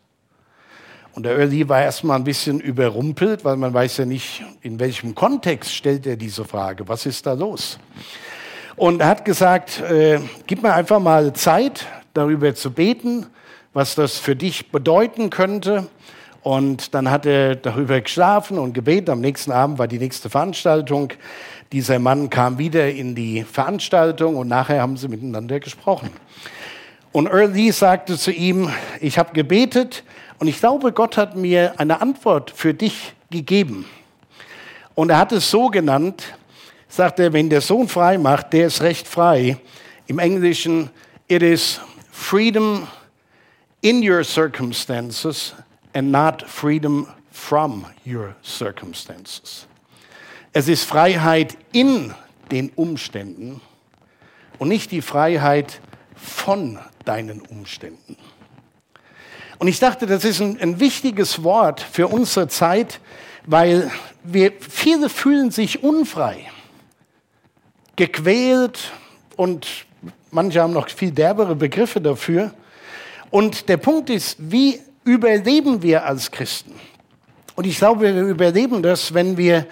Und 1.18 1.24
der 1.24 1.36
Early 1.36 1.68
war 1.68 1.82
erstmal 1.82 2.16
ein 2.16 2.22
bisschen 2.22 2.60
überrumpelt, 2.60 3.44
weil 3.44 3.56
man 3.56 3.74
weiß 3.74 3.96
ja 3.96 4.04
nicht, 4.04 4.44
in 4.62 4.78
welchem 4.78 5.16
Kontext 5.16 5.74
stellt 5.74 6.06
er 6.06 6.14
diese 6.14 6.44
Frage. 6.44 6.86
Was 6.86 7.06
ist 7.06 7.26
da 7.26 7.32
los? 7.32 7.80
Und 8.76 9.00
er 9.00 9.08
hat 9.08 9.24
gesagt, 9.24 9.80
äh, 9.80 10.20
gib 10.46 10.62
mir 10.62 10.72
einfach 10.72 11.00
mal 11.00 11.32
Zeit, 11.32 11.86
darüber 12.14 12.54
zu 12.54 12.70
beten, 12.70 13.26
was 13.72 13.96
das 13.96 14.18
für 14.18 14.36
dich 14.36 14.70
bedeuten 14.70 15.28
könnte. 15.28 15.88
Und 16.44 16.94
dann 16.94 17.10
hat 17.10 17.26
er 17.26 17.56
darüber 17.56 18.00
geschlafen 18.00 18.56
und 18.56 18.72
gebetet. 18.72 19.10
Am 19.10 19.20
nächsten 19.20 19.50
Abend 19.50 19.80
war 19.80 19.88
die 19.88 19.98
nächste 19.98 20.30
Veranstaltung. 20.30 21.14
Dieser 21.72 21.98
Mann 21.98 22.30
kam 22.30 22.58
wieder 22.58 22.88
in 22.92 23.16
die 23.16 23.42
Veranstaltung 23.42 24.36
und 24.36 24.46
nachher 24.46 24.82
haben 24.82 24.96
sie 24.96 25.08
miteinander 25.08 25.58
gesprochen. 25.58 26.10
Und 27.10 27.26
Early 27.26 27.72
sagte 27.72 28.16
zu 28.16 28.30
ihm, 28.30 28.70
ich 29.00 29.18
habe 29.18 29.32
gebetet 29.32 30.04
und 30.38 30.46
ich 30.46 30.58
glaube, 30.60 30.92
Gott 30.92 31.16
hat 31.16 31.36
mir 31.36 31.78
eine 31.78 32.00
Antwort 32.00 32.50
für 32.50 32.74
dich 32.74 33.14
gegeben. 33.30 33.86
Und 34.94 35.10
er 35.10 35.18
hat 35.18 35.32
es 35.32 35.50
so 35.50 35.68
genannt, 35.68 36.34
sagt 36.88 37.20
er, 37.20 37.32
wenn 37.32 37.50
der 37.50 37.60
Sohn 37.60 37.88
frei 37.88 38.18
macht, 38.18 38.52
der 38.52 38.66
ist 38.66 38.80
recht 38.82 39.06
frei. 39.06 39.58
Im 40.06 40.18
Englischen, 40.18 40.90
it 41.28 41.42
is 41.42 41.80
freedom 42.10 42.86
in 43.80 44.02
your 44.02 44.24
circumstances 44.24 45.54
and 45.92 46.10
not 46.10 46.42
freedom 46.42 47.08
from 47.30 47.86
your 48.06 48.34
circumstances. 48.42 49.66
Es 50.52 50.68
ist 50.68 50.84
Freiheit 50.84 51.56
in 51.72 52.14
den 52.50 52.70
Umständen 52.70 53.60
und 54.58 54.68
nicht 54.68 54.90
die 54.90 55.02
Freiheit 55.02 55.80
von 56.16 56.78
deinen 57.04 57.40
Umständen. 57.42 58.16
Und 59.58 59.68
ich 59.68 59.80
dachte, 59.80 60.06
das 60.06 60.24
ist 60.24 60.40
ein, 60.40 60.58
ein 60.60 60.80
wichtiges 60.80 61.42
Wort 61.42 61.80
für 61.80 62.08
unsere 62.08 62.48
Zeit, 62.48 63.00
weil 63.46 63.90
wir, 64.22 64.52
viele 64.60 65.08
fühlen 65.08 65.50
sich 65.50 65.82
unfrei, 65.82 66.50
gequält 67.96 68.92
und 69.36 69.66
manche 70.30 70.62
haben 70.62 70.72
noch 70.72 70.88
viel 70.88 71.10
derbere 71.10 71.56
Begriffe 71.56 72.00
dafür. 72.00 72.52
Und 73.30 73.68
der 73.68 73.78
Punkt 73.78 74.10
ist, 74.10 74.36
wie 74.38 74.80
überleben 75.04 75.82
wir 75.82 76.04
als 76.04 76.30
Christen? 76.30 76.74
Und 77.56 77.66
ich 77.66 77.78
glaube, 77.78 78.14
wir 78.14 78.22
überleben 78.22 78.82
das, 78.82 79.12
wenn 79.14 79.36
wir 79.36 79.66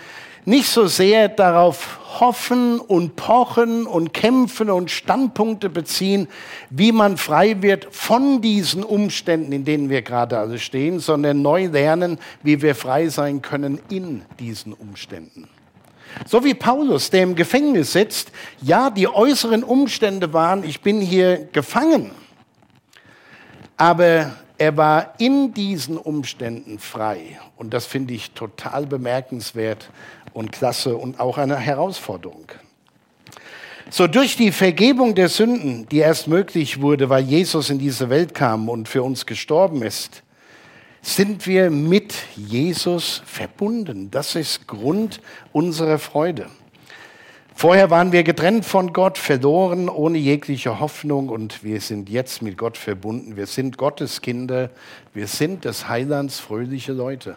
nicht 0.46 0.68
so 0.68 0.86
sehr 0.86 1.28
darauf 1.28 1.98
hoffen 2.20 2.78
und 2.78 3.16
pochen 3.16 3.84
und 3.84 4.14
kämpfen 4.14 4.70
und 4.70 4.90
Standpunkte 4.90 5.68
beziehen, 5.68 6.28
wie 6.70 6.92
man 6.92 7.16
frei 7.16 7.60
wird 7.62 7.88
von 7.90 8.40
diesen 8.40 8.84
Umständen, 8.84 9.52
in 9.52 9.64
denen 9.64 9.90
wir 9.90 10.02
gerade 10.02 10.38
alle 10.38 10.58
stehen, 10.58 11.00
sondern 11.00 11.42
neu 11.42 11.66
lernen, 11.66 12.18
wie 12.42 12.62
wir 12.62 12.74
frei 12.74 13.08
sein 13.08 13.42
können 13.42 13.80
in 13.90 14.22
diesen 14.38 14.72
Umständen. 14.72 15.48
So 16.26 16.44
wie 16.44 16.54
Paulus, 16.54 17.10
der 17.10 17.24
im 17.24 17.34
Gefängnis 17.34 17.92
sitzt, 17.92 18.30
ja, 18.62 18.88
die 18.88 19.08
äußeren 19.08 19.64
Umstände 19.64 20.32
waren, 20.32 20.64
ich 20.64 20.80
bin 20.80 21.00
hier 21.00 21.48
gefangen, 21.52 22.12
aber 23.76 24.32
er 24.58 24.76
war 24.76 25.14
in 25.18 25.52
diesen 25.52 25.98
Umständen 25.98 26.78
frei. 26.78 27.38
Und 27.56 27.74
das 27.74 27.84
finde 27.84 28.14
ich 28.14 28.30
total 28.30 28.86
bemerkenswert 28.86 29.90
und 30.36 30.52
klasse 30.52 30.96
und 30.96 31.18
auch 31.18 31.38
eine 31.38 31.56
Herausforderung. 31.56 32.52
So 33.88 34.06
durch 34.06 34.36
die 34.36 34.52
Vergebung 34.52 35.14
der 35.14 35.28
Sünden, 35.28 35.88
die 35.88 35.98
erst 35.98 36.28
möglich 36.28 36.82
wurde, 36.82 37.08
weil 37.08 37.24
Jesus 37.24 37.70
in 37.70 37.78
diese 37.78 38.10
Welt 38.10 38.34
kam 38.34 38.68
und 38.68 38.86
für 38.86 39.02
uns 39.02 39.24
gestorben 39.24 39.82
ist, 39.82 40.22
sind 41.00 41.46
wir 41.46 41.70
mit 41.70 42.14
Jesus 42.36 43.22
verbunden. 43.24 44.10
Das 44.10 44.34
ist 44.34 44.66
Grund 44.66 45.20
unserer 45.52 45.98
Freude. 45.98 46.46
Vorher 47.54 47.88
waren 47.88 48.12
wir 48.12 48.22
getrennt 48.22 48.66
von 48.66 48.92
Gott, 48.92 49.16
verloren, 49.16 49.88
ohne 49.88 50.18
jegliche 50.18 50.80
Hoffnung 50.80 51.30
und 51.30 51.64
wir 51.64 51.80
sind 51.80 52.10
jetzt 52.10 52.42
mit 52.42 52.58
Gott 52.58 52.76
verbunden. 52.76 53.36
Wir 53.36 53.46
sind 53.46 53.78
Gottes 53.78 54.20
Kinder, 54.20 54.68
wir 55.14 55.28
sind 55.28 55.64
des 55.64 55.88
Heilands 55.88 56.40
fröhliche 56.40 56.92
Leute. 56.92 57.36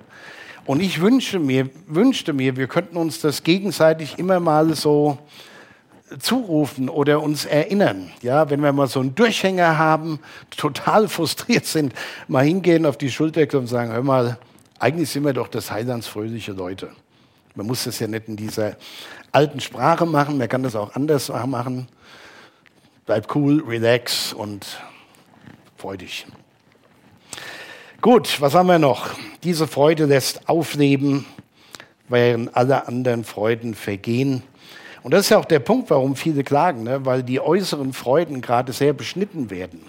Und 0.70 0.82
ich 0.82 1.02
wünsche 1.02 1.40
mir, 1.40 1.68
wünschte 1.88 2.32
mir, 2.32 2.56
wir 2.56 2.68
könnten 2.68 2.96
uns 2.96 3.22
das 3.22 3.42
gegenseitig 3.42 4.20
immer 4.20 4.40
mal 4.40 4.76
so 4.76 5.18
zurufen 6.20 6.90
oder 6.90 7.24
uns 7.24 7.46
erinnern. 7.46 8.12
Ja, 8.22 8.52
wenn 8.52 8.62
wir 8.62 8.72
mal 8.72 8.86
so 8.86 9.00
einen 9.00 9.16
Durchhänger 9.16 9.80
haben, 9.80 10.20
total 10.56 11.08
frustriert 11.10 11.66
sind, 11.66 11.94
mal 12.28 12.46
hingehen 12.46 12.86
auf 12.86 12.98
die 12.98 13.10
Schulter 13.10 13.58
und 13.58 13.66
sagen, 13.66 13.92
hör 13.92 14.04
mal, 14.04 14.38
eigentlich 14.78 15.10
sind 15.10 15.26
wir 15.26 15.34
doch 15.34 15.48
des 15.48 15.72
Heilands 15.72 16.06
fröhliche 16.06 16.52
Leute. 16.52 16.92
Man 17.56 17.66
muss 17.66 17.86
das 17.86 17.98
ja 17.98 18.06
nicht 18.06 18.28
in 18.28 18.36
dieser 18.36 18.78
alten 19.32 19.62
Sprache 19.62 20.06
machen, 20.06 20.38
man 20.38 20.50
kann 20.50 20.62
das 20.62 20.76
auch 20.76 20.94
anders 20.94 21.30
machen. 21.48 21.88
Bleib 23.08 23.36
cool, 23.36 23.64
relax 23.68 24.34
und 24.34 24.68
freu 25.78 25.98
dich. 25.98 26.28
Gut, 28.02 28.40
was 28.40 28.56
haben 28.56 28.68
wir 28.68 28.80
noch? 28.80 29.10
Diese 29.44 29.68
Freude 29.68 30.06
lässt 30.06 30.48
aufleben, 30.48 31.26
während 32.08 32.56
alle 32.56 32.88
anderen 32.88 33.26
Freuden 33.26 33.74
vergehen. 33.74 34.42
Und 35.04 35.14
das 35.14 35.26
ist 35.26 35.32
ja 35.32 35.38
auch 35.38 35.44
der 35.44 35.60
Punkt, 35.60 35.90
warum 35.90 36.16
viele 36.16 36.46
klagen, 36.46 36.84
ne? 36.84 37.06
weil 37.06 37.24
die 37.24 37.42
äußeren 37.42 37.92
Freuden 37.92 38.40
gerade 38.40 38.72
sehr 38.72 38.94
beschnitten 38.94 39.50
werden. 39.50 39.82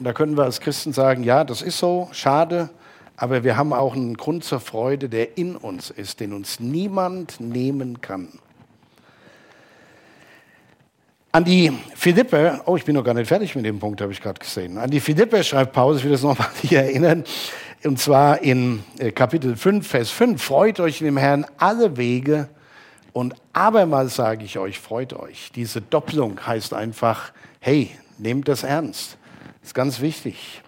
Und 0.00 0.04
da 0.04 0.12
können 0.12 0.36
wir 0.36 0.42
als 0.42 0.60
Christen 0.60 0.92
sagen, 0.92 1.22
ja, 1.22 1.44
das 1.44 1.62
ist 1.62 1.78
so, 1.78 2.08
schade, 2.10 2.70
aber 3.16 3.44
wir 3.44 3.56
haben 3.56 3.72
auch 3.72 3.94
einen 3.94 4.16
Grund 4.16 4.42
zur 4.42 4.58
Freude, 4.58 5.08
der 5.08 5.38
in 5.38 5.54
uns 5.54 5.90
ist, 5.90 6.18
den 6.18 6.32
uns 6.32 6.58
niemand 6.58 7.38
nehmen 7.38 8.00
kann. 8.00 8.40
An 11.36 11.44
die 11.44 11.70
Philippe, 11.94 12.62
oh, 12.64 12.78
ich 12.78 12.86
bin 12.86 12.94
noch 12.94 13.04
gar 13.04 13.12
nicht 13.12 13.28
fertig 13.28 13.54
mit 13.54 13.66
dem 13.66 13.78
Punkt, 13.78 14.00
habe 14.00 14.10
ich 14.10 14.22
gerade 14.22 14.40
gesehen. 14.40 14.78
An 14.78 14.88
die 14.88 15.00
Philippe 15.00 15.44
schreibt 15.44 15.74
Paulus, 15.74 15.98
ich 15.98 16.04
will 16.04 16.12
das 16.12 16.22
nochmal 16.22 16.48
hier 16.62 16.80
erinnern, 16.80 17.24
und 17.84 17.98
zwar 17.98 18.40
in 18.40 18.82
äh, 18.98 19.12
Kapitel 19.12 19.54
5, 19.54 19.86
Vers 19.86 20.08
5, 20.08 20.42
freut 20.42 20.80
euch 20.80 21.02
in 21.02 21.04
dem 21.04 21.18
Herrn 21.18 21.44
alle 21.58 21.98
Wege 21.98 22.48
und 23.12 23.34
abermals 23.52 24.16
sage 24.16 24.46
ich 24.46 24.58
euch, 24.58 24.78
freut 24.78 25.12
euch. 25.12 25.52
Diese 25.54 25.82
Doppelung 25.82 26.40
heißt 26.46 26.72
einfach, 26.72 27.32
hey, 27.60 27.90
nehmt 28.16 28.48
das 28.48 28.62
ernst. 28.62 29.18
Das 29.60 29.68
ist 29.68 29.74
ganz 29.74 30.00
wichtig. 30.00 30.62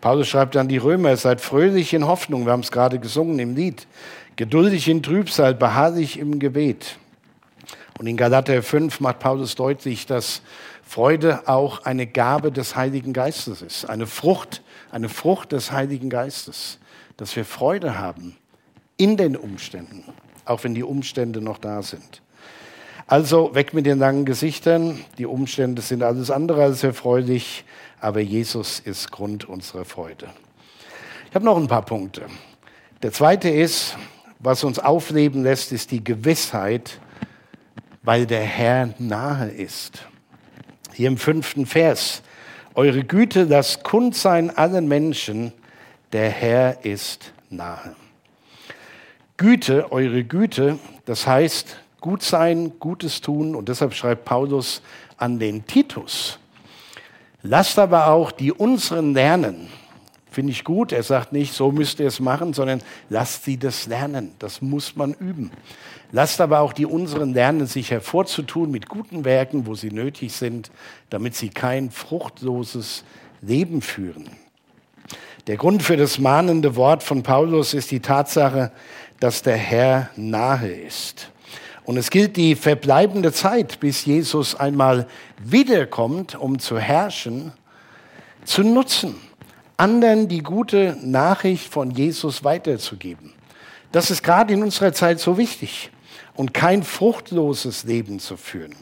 Paulus 0.00 0.26
schreibt 0.26 0.56
an 0.56 0.66
die 0.66 0.78
Römer, 0.78 1.16
seid 1.16 1.40
fröhlich 1.40 1.94
in 1.94 2.08
Hoffnung, 2.08 2.44
wir 2.44 2.50
haben 2.50 2.62
es 2.62 2.72
gerade 2.72 2.98
gesungen 2.98 3.38
im 3.38 3.54
Lied, 3.54 3.86
geduldig 4.34 4.88
in 4.88 5.00
Trübsal, 5.00 5.54
beharrlich 5.54 6.18
im 6.18 6.40
Gebet. 6.40 6.96
Und 7.98 8.06
in 8.06 8.16
Galater 8.16 8.62
5 8.62 9.00
macht 9.00 9.18
Paulus 9.18 9.56
deutlich, 9.56 10.06
dass 10.06 10.40
Freude 10.84 11.48
auch 11.48 11.84
eine 11.84 12.06
Gabe 12.06 12.52
des 12.52 12.76
Heiligen 12.76 13.12
Geistes 13.12 13.60
ist, 13.60 13.84
eine 13.84 14.06
Frucht, 14.06 14.62
eine 14.90 15.08
Frucht 15.08 15.52
des 15.52 15.72
Heiligen 15.72 16.08
Geistes, 16.08 16.78
dass 17.16 17.34
wir 17.34 17.44
Freude 17.44 17.98
haben 17.98 18.36
in 18.96 19.16
den 19.16 19.36
Umständen, 19.36 20.04
auch 20.44 20.64
wenn 20.64 20.74
die 20.74 20.84
Umstände 20.84 21.40
noch 21.40 21.58
da 21.58 21.82
sind. 21.82 22.22
Also 23.08 23.54
weg 23.54 23.74
mit 23.74 23.86
den 23.86 23.98
langen 23.98 24.24
Gesichtern, 24.24 25.04
die 25.18 25.26
Umstände 25.26 25.82
sind 25.82 26.02
alles 26.02 26.30
andere 26.30 26.62
als 26.62 26.84
erfreulich, 26.84 27.64
aber 28.00 28.20
Jesus 28.20 28.80
ist 28.80 29.10
Grund 29.10 29.48
unserer 29.48 29.84
Freude. 29.84 30.28
Ich 31.28 31.34
habe 31.34 31.44
noch 31.44 31.56
ein 31.56 31.68
paar 31.68 31.84
Punkte. 31.84 32.22
Der 33.02 33.12
zweite 33.12 33.48
ist, 33.48 33.96
was 34.38 34.62
uns 34.62 34.78
aufleben 34.78 35.42
lässt, 35.42 35.72
ist 35.72 35.90
die 35.90 36.04
Gewissheit, 36.04 37.00
weil 38.08 38.24
der 38.24 38.40
Herr 38.40 38.94
nahe 38.98 39.50
ist. 39.50 40.06
Hier 40.94 41.08
im 41.08 41.18
fünften 41.18 41.66
Vers. 41.66 42.22
Eure 42.74 43.04
Güte 43.04 43.44
lasst 43.44 43.84
kund 43.84 44.16
sein 44.16 44.48
allen 44.48 44.88
Menschen, 44.88 45.52
der 46.12 46.30
Herr 46.30 46.86
ist 46.86 47.34
nahe. 47.50 47.94
Güte, 49.36 49.92
eure 49.92 50.24
Güte, 50.24 50.78
das 51.04 51.26
heißt 51.26 51.76
gut 52.00 52.22
sein, 52.22 52.78
Gutes 52.78 53.20
tun. 53.20 53.54
Und 53.54 53.68
deshalb 53.68 53.92
schreibt 53.92 54.24
Paulus 54.24 54.80
an 55.18 55.38
den 55.38 55.66
Titus, 55.66 56.38
Lasst 57.42 57.78
aber 57.78 58.06
auch 58.06 58.32
die 58.32 58.52
unseren 58.52 59.12
lernen. 59.12 59.68
Finde 60.38 60.52
ich 60.52 60.62
gut. 60.62 60.92
Er 60.92 61.02
sagt 61.02 61.32
nicht, 61.32 61.52
so 61.52 61.72
müsst 61.72 61.98
ihr 61.98 62.06
es 62.06 62.20
machen, 62.20 62.52
sondern 62.52 62.80
lasst 63.10 63.42
sie 63.42 63.56
das 63.56 63.88
lernen. 63.88 64.30
Das 64.38 64.62
muss 64.62 64.94
man 64.94 65.12
üben. 65.14 65.50
Lasst 66.12 66.40
aber 66.40 66.60
auch 66.60 66.72
die 66.72 66.86
unseren 66.86 67.34
lernen, 67.34 67.66
sich 67.66 67.90
hervorzutun 67.90 68.70
mit 68.70 68.88
guten 68.88 69.24
Werken, 69.24 69.66
wo 69.66 69.74
sie 69.74 69.90
nötig 69.90 70.32
sind, 70.32 70.70
damit 71.10 71.34
sie 71.34 71.48
kein 71.48 71.90
fruchtloses 71.90 73.02
Leben 73.42 73.82
führen. 73.82 74.30
Der 75.48 75.56
Grund 75.56 75.82
für 75.82 75.96
das 75.96 76.20
mahnende 76.20 76.76
Wort 76.76 77.02
von 77.02 77.24
Paulus 77.24 77.74
ist 77.74 77.90
die 77.90 77.98
Tatsache, 77.98 78.70
dass 79.18 79.42
der 79.42 79.56
Herr 79.56 80.08
nahe 80.14 80.70
ist. 80.70 81.32
Und 81.82 81.96
es 81.96 82.10
gilt 82.10 82.36
die 82.36 82.54
verbleibende 82.54 83.32
Zeit, 83.32 83.80
bis 83.80 84.04
Jesus 84.04 84.54
einmal 84.54 85.08
wiederkommt, 85.42 86.36
um 86.36 86.60
zu 86.60 86.78
herrschen, 86.78 87.50
zu 88.44 88.62
nutzen, 88.62 89.16
anderen 89.78 90.28
die 90.28 90.42
gute 90.42 90.96
Nachricht 91.02 91.72
von 91.72 91.90
Jesus 91.90 92.44
weiterzugeben. 92.44 93.32
Das 93.92 94.10
ist 94.10 94.22
gerade 94.22 94.52
in 94.52 94.62
unserer 94.62 94.92
Zeit 94.92 95.20
so 95.20 95.38
wichtig 95.38 95.90
und 96.34 96.52
kein 96.52 96.82
fruchtloses 96.82 97.84
Leben 97.84 98.20
zu 98.20 98.36
führen. 98.36 98.74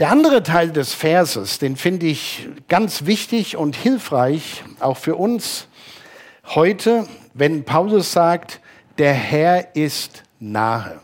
Der 0.00 0.10
andere 0.10 0.42
Teil 0.42 0.72
des 0.72 0.94
Verses, 0.94 1.58
den 1.58 1.76
finde 1.76 2.06
ich 2.06 2.48
ganz 2.68 3.04
wichtig 3.04 3.56
und 3.58 3.76
hilfreich, 3.76 4.64
auch 4.80 4.96
für 4.96 5.14
uns 5.14 5.68
heute, 6.46 7.06
wenn 7.34 7.64
Paulus 7.64 8.12
sagt, 8.12 8.60
der 8.96 9.12
Herr 9.12 9.76
ist 9.76 10.22
nahe. 10.38 11.00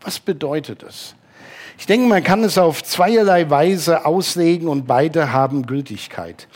Was 0.00 0.18
bedeutet 0.18 0.82
das? 0.82 1.14
Ich 1.78 1.86
denke, 1.86 2.08
man 2.08 2.24
kann 2.24 2.42
es 2.42 2.58
auf 2.58 2.82
zweierlei 2.82 3.48
Weise 3.50 4.04
auslegen 4.04 4.66
und 4.66 4.88
beide 4.88 5.32
haben 5.32 5.64
Gültigkeit. 5.64 6.48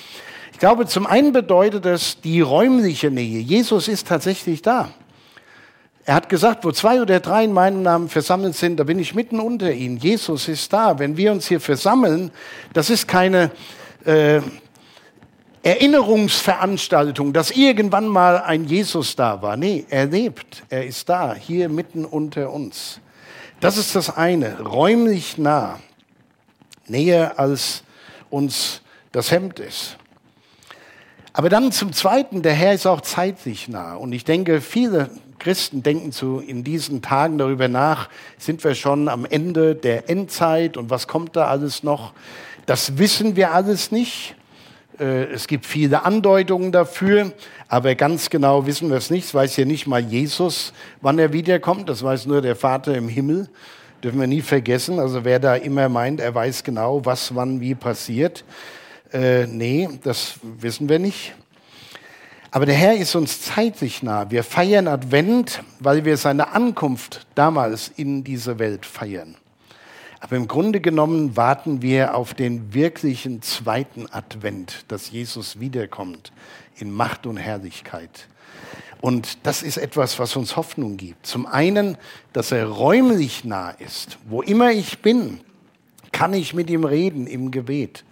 Ich 0.53 0.59
glaube, 0.59 0.87
zum 0.87 1.07
einen 1.07 1.33
bedeutet 1.33 1.87
es 1.87 2.21
die 2.21 2.41
räumliche 2.41 3.11
Nähe. 3.11 3.39
Jesus 3.39 3.87
ist 3.87 4.09
tatsächlich 4.09 4.63
da. 4.63 4.91
Er 6.05 6.17
hat 6.17 6.29
gesagt, 6.29 6.65
wo 6.65 6.73
zwei 6.73 7.01
oder 7.01 7.21
drei 7.21 7.45
in 7.45 7.53
meinem 7.53 7.83
Namen 7.83 8.09
versammelt 8.09 8.57
sind, 8.57 8.81
da 8.81 8.85
bin 8.85 8.99
ich 8.99 9.15
mitten 9.15 9.39
unter 9.39 9.73
ihnen. 9.73 9.97
Jesus 9.97 10.49
ist 10.49 10.73
da. 10.73 10.99
Wenn 10.99 11.17
wir 11.17 11.31
uns 11.31 11.47
hier 11.47 11.61
versammeln, 11.61 12.33
das 12.73 12.91
ist 12.91 13.07
keine 13.07 13.53
äh, 14.05 14.41
Erinnerungsveranstaltung, 15.63 17.33
dass 17.33 17.53
irgendwann 17.53 18.09
mal 18.09 18.39
ein 18.39 18.65
Jesus 18.65 19.15
da 19.15 19.41
war. 19.41 19.57
Nee, 19.57 19.87
er 19.89 20.07
lebt, 20.07 20.65
er 20.69 20.85
ist 20.85 21.09
da, 21.09 21.35
hier 21.35 21.69
mitten 21.69 22.05
unter 22.05 22.53
uns. 22.53 23.01
Das 23.63 23.77
ist 23.77 23.95
das 23.95 24.17
eine, 24.17 24.59
räumlich 24.59 25.39
nah, 25.39 25.79
näher 26.89 27.39
als 27.39 27.85
uns 28.29 28.83
das 29.13 29.31
Hemd 29.31 29.61
ist. 29.61 29.99
Aber 31.33 31.49
dann 31.49 31.71
zum 31.71 31.93
Zweiten, 31.93 32.43
der 32.43 32.55
Herr 32.55 32.75
ist 32.75 32.89
auch 32.89 33.03
zeitlich 33.03 33.69
nah. 33.69 33.95
Und 33.95 34.13
ich 34.15 34.25
denke, 34.25 34.61
viele 34.61 35.11
Christen 35.39 35.85
denken 35.85 36.11
zu, 36.11 36.41
in 36.41 36.65
diesen 36.65 37.03
Tagen 37.03 37.39
darüber 37.39 37.69
nach, 37.69 38.09
sind 38.37 38.65
wir 38.65 38.75
schon 38.75 39.09
am 39.09 39.25
Ende 39.25 39.77
der 39.77 40.11
Endzeit 40.11 40.77
und 40.77 40.91
was 40.91 41.07
kommt 41.07 41.37
da 41.37 41.47
alles 41.47 41.85
noch? 41.85 42.15
Das 42.67 42.99
wissen 42.99 43.37
wir 43.37 43.53
alles 43.53 43.93
nicht. 43.93 44.35
Äh, 44.99 45.25
es 45.25 45.47
gibt 45.47 45.67
viele 45.67 46.05
Andeutungen 46.05 46.73
dafür, 46.73 47.33
aber 47.69 47.95
ganz 47.95 48.31
genau 48.31 48.67
wissen 48.67 48.91
wir 48.91 48.97
es 48.97 49.11
nicht. 49.11 49.25
Es 49.25 49.35
weiß 49.35 49.57
ja 49.57 49.65
nicht 49.65 49.87
mal 49.87 50.01
Jesus, 50.01 50.73
wann 51.01 51.19
er 51.19 51.33
wiederkommt. 51.33 51.89
Das 51.89 52.03
weiß 52.03 52.27
nur 52.27 52.43
der 52.43 52.57
Vater 52.57 52.95
im 52.97 53.09
Himmel. 53.09 53.49
Dürfen 54.03 54.21
wir 54.21 54.27
nie 54.27 54.43
vergessen. 54.43 54.99
Also 54.99 55.25
wer 55.25 55.39
da 55.39 55.55
immer 55.55 55.89
meint, 55.89 56.21
er 56.21 56.35
weiß 56.35 56.65
genau, 56.65 57.05
was 57.05 57.35
wann 57.35 57.61
wie 57.61 57.75
passiert. 57.75 58.45
Äh, 59.13 59.47
nee, 59.47 59.89
das 60.03 60.35
wissen 60.43 60.89
wir 60.89 60.99
nicht. 60.99 61.35
Aber 62.51 62.67
der 62.67 62.75
Herr 62.75 62.97
ist 62.97 63.15
uns 63.15 63.41
zeitlich 63.41 64.03
nah. 64.03 64.31
Wir 64.31 64.45
feiern 64.45 64.87
Advent, 64.87 65.63
weil 65.79 66.05
wir 66.05 66.19
seine 66.19 66.53
Ankunft 66.53 67.27
damals 67.35 67.91
in 67.97 68.25
diese 68.25 68.59
Welt 68.59 68.85
feiern. 68.85 69.37
Aber 70.23 70.37
im 70.37 70.47
Grunde 70.47 70.81
genommen 70.81 71.37
warten 71.37 71.83
wir 71.83 72.15
auf 72.15 72.33
den 72.33 72.73
wirklichen 72.75 73.43
zweiten 73.43 74.07
Advent, 74.09 74.85
dass 74.87 75.11
Jesus 75.11 75.59
wiederkommt 75.59 76.31
in 76.77 76.93
Macht 76.93 77.27
und 77.27 77.39
Herrlichkeit. 77.39 78.29
Und 79.01 79.45
das 79.45 79.65
ist 79.65 79.79
etwas, 79.79 80.21
was 80.21 80.37
uns 80.37 80.55
Hoffnung 80.55 80.97
gibt. 80.97 81.27
Zum 81.27 81.45
einen, 81.45 81.99
dass 82.33 82.53
er 82.53 82.67
räumlich 82.69 83.45
nah 83.45 83.71
ist. 83.71 84.17
Wo 84.29 84.43
immer 84.43 84.71
ich 84.71 85.01
bin, 85.01 85.41
kann 86.13 86.35
ich 86.35 86.55
mit 86.55 86.71
ihm 86.71 86.85
reden 86.85 87.27
im 87.27 87.51
Gebet 87.51 88.05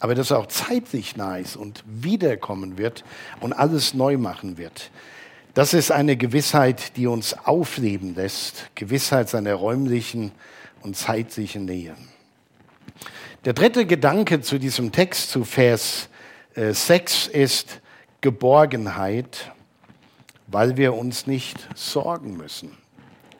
aber 0.00 0.16
dass 0.16 0.32
er 0.32 0.40
auch 0.40 0.48
zeitlich 0.48 1.16
nah 1.16 1.36
ist 1.36 1.54
und 1.54 1.84
wiederkommen 1.86 2.76
wird 2.76 3.04
und 3.38 3.52
alles 3.52 3.94
neu 3.94 4.18
machen 4.18 4.58
wird. 4.58 4.90
Das 5.54 5.74
ist 5.74 5.92
eine 5.92 6.16
Gewissheit, 6.16 6.96
die 6.96 7.06
uns 7.06 7.34
aufleben 7.46 8.16
lässt, 8.16 8.68
Gewissheit 8.74 9.28
seiner 9.28 9.54
räumlichen 9.54 10.32
und 10.82 10.96
zeitlichen 10.96 11.64
Nähe. 11.64 11.96
Der 13.44 13.52
dritte 13.52 13.86
Gedanke 13.86 14.40
zu 14.40 14.58
diesem 14.58 14.92
Text, 14.92 15.30
zu 15.30 15.44
Vers 15.44 16.08
6, 16.54 17.28
äh, 17.28 17.42
ist 17.42 17.80
Geborgenheit, 18.20 19.52
weil 20.46 20.76
wir 20.76 20.94
uns 20.94 21.26
nicht 21.26 21.56
sorgen 21.74 22.36
müssen. 22.36 22.76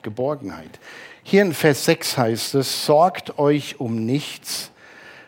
Geborgenheit. 0.01 0.79
Hier 1.23 1.41
in 1.41 1.53
Vers 1.53 1.85
6 1.85 2.17
heißt 2.17 2.55
es, 2.55 2.85
sorgt 2.85 3.39
euch 3.39 3.79
um 3.79 4.05
nichts, 4.05 4.71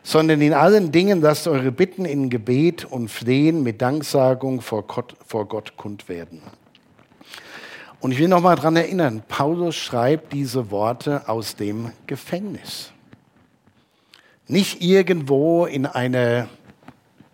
sondern 0.03 0.41
in 0.41 0.53
allen 0.53 0.91
Dingen 0.91 1.21
lasst 1.21 1.47
eure 1.47 1.71
Bitten 1.71 2.03
in 2.03 2.29
Gebet 2.29 2.83
und 2.83 3.07
Flehen 3.07 3.63
mit 3.63 3.81
Danksagung 3.81 4.61
vor 4.61 4.83
Gott, 4.83 5.15
vor 5.25 5.47
Gott 5.47 5.77
kund 5.77 6.09
werden. 6.09 6.41
Und 8.05 8.11
ich 8.11 8.19
will 8.19 8.27
noch 8.27 8.41
mal 8.41 8.55
daran 8.55 8.75
erinnern, 8.75 9.23
Paulus 9.27 9.75
schreibt 9.75 10.31
diese 10.31 10.69
Worte 10.69 11.27
aus 11.27 11.55
dem 11.55 11.89
Gefängnis. 12.05 12.91
Nicht 14.47 14.83
irgendwo 14.83 15.65
in 15.65 15.87
einer 15.87 16.47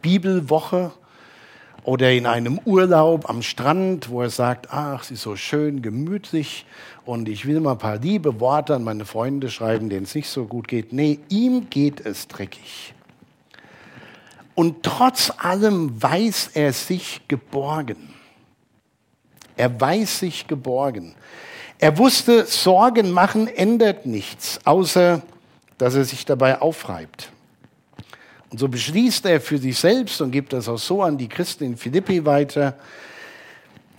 Bibelwoche 0.01 0.93
oder 1.83 2.13
in 2.13 2.25
einem 2.25 2.57
Urlaub 2.63 3.29
am 3.29 3.41
Strand, 3.41 4.09
wo 4.09 4.21
er 4.21 4.29
sagt, 4.29 4.71
ach, 4.71 5.03
es 5.03 5.11
ist 5.11 5.23
so 5.23 5.35
schön 5.35 5.81
gemütlich 5.81 6.65
und 7.03 7.27
ich 7.27 7.45
will 7.45 7.59
mal 7.59 7.73
ein 7.73 7.77
paar 7.77 7.97
liebe 7.97 8.39
Worte 8.39 8.73
an 8.73 8.85
meine 8.85 9.03
Freunde 9.03 9.49
schreiben, 9.49 9.89
denen 9.89 10.05
es 10.05 10.15
nicht 10.15 10.29
so 10.29 10.45
gut 10.45 10.69
geht. 10.69 10.93
Nee, 10.93 11.19
ihm 11.27 11.69
geht 11.69 12.05
es 12.05 12.29
dreckig. 12.29 12.93
Und 14.55 14.83
trotz 14.83 15.33
allem 15.37 16.01
weiß 16.01 16.51
er 16.53 16.71
sich 16.71 17.19
geborgen. 17.27 18.10
Er 19.61 19.79
weiß 19.79 20.17
sich 20.17 20.47
geborgen. 20.47 21.13
Er 21.77 21.95
wusste, 21.99 22.47
Sorgen 22.47 23.11
machen 23.11 23.47
ändert 23.47 24.07
nichts, 24.07 24.59
außer 24.65 25.21
dass 25.77 25.93
er 25.93 26.03
sich 26.03 26.25
dabei 26.25 26.59
aufreibt. 26.59 27.31
Und 28.49 28.59
so 28.59 28.67
beschließt 28.67 29.23
er 29.27 29.39
für 29.39 29.59
sich 29.59 29.77
selbst 29.77 30.19
und 30.19 30.31
gibt 30.31 30.53
das 30.53 30.67
auch 30.67 30.79
so 30.79 31.03
an 31.03 31.15
die 31.15 31.29
Christen 31.29 31.65
in 31.65 31.77
Philippi 31.77 32.25
weiter, 32.25 32.75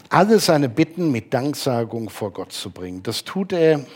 alle 0.08 0.40
seine 0.40 0.68
Bitten 0.68 1.12
mit 1.12 1.32
Danksagung 1.32 2.10
vor 2.10 2.32
Gott 2.32 2.50
zu 2.50 2.68
bringen. 2.68 3.04
Das 3.04 3.22
tut 3.22 3.52
er 3.52 3.86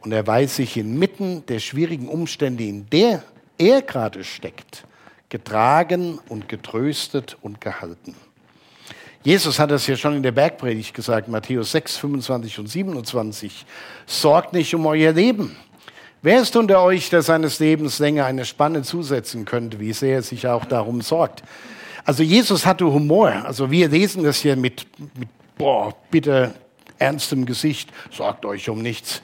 und 0.00 0.10
er 0.10 0.26
weiß 0.26 0.56
sich 0.56 0.76
inmitten 0.76 1.46
der 1.46 1.60
schwierigen 1.60 2.08
Umstände, 2.08 2.64
in 2.64 2.90
der 2.90 3.22
er 3.58 3.82
gerade 3.82 4.24
steckt, 4.24 4.82
getragen 5.28 6.18
und 6.28 6.48
getröstet 6.48 7.36
und 7.42 7.60
gehalten. 7.60 8.16
Jesus 9.26 9.58
hat 9.58 9.72
das 9.72 9.88
ja 9.88 9.96
schon 9.96 10.14
in 10.14 10.22
der 10.22 10.30
Bergpredigt 10.30 10.94
gesagt, 10.94 11.26
Matthäus 11.26 11.72
6, 11.72 11.96
25 11.96 12.60
und 12.60 12.68
27. 12.68 13.66
Sorgt 14.06 14.52
nicht 14.52 14.72
um 14.72 14.86
euer 14.86 15.10
Leben. 15.10 15.56
Wer 16.22 16.40
ist 16.40 16.54
unter 16.54 16.80
euch, 16.80 17.10
der 17.10 17.22
seines 17.22 17.58
Lebens 17.58 17.98
länger 17.98 18.24
eine 18.24 18.44
Spanne 18.44 18.82
zusetzen 18.82 19.44
könnte, 19.44 19.80
wie 19.80 19.92
sehr 19.92 20.14
er 20.14 20.22
sich 20.22 20.46
auch 20.46 20.64
darum 20.64 21.00
sorgt? 21.00 21.42
Also 22.04 22.22
Jesus 22.22 22.64
hatte 22.64 22.84
Humor. 22.84 23.32
Also 23.44 23.68
wir 23.68 23.88
lesen 23.88 24.22
das 24.22 24.36
hier 24.38 24.54
mit, 24.54 24.86
mit 25.18 25.28
boah, 25.58 25.92
bitte 26.12 26.54
ernstem 27.00 27.46
Gesicht, 27.46 27.90
sorgt 28.12 28.46
euch 28.46 28.68
um 28.68 28.80
nichts. 28.80 29.22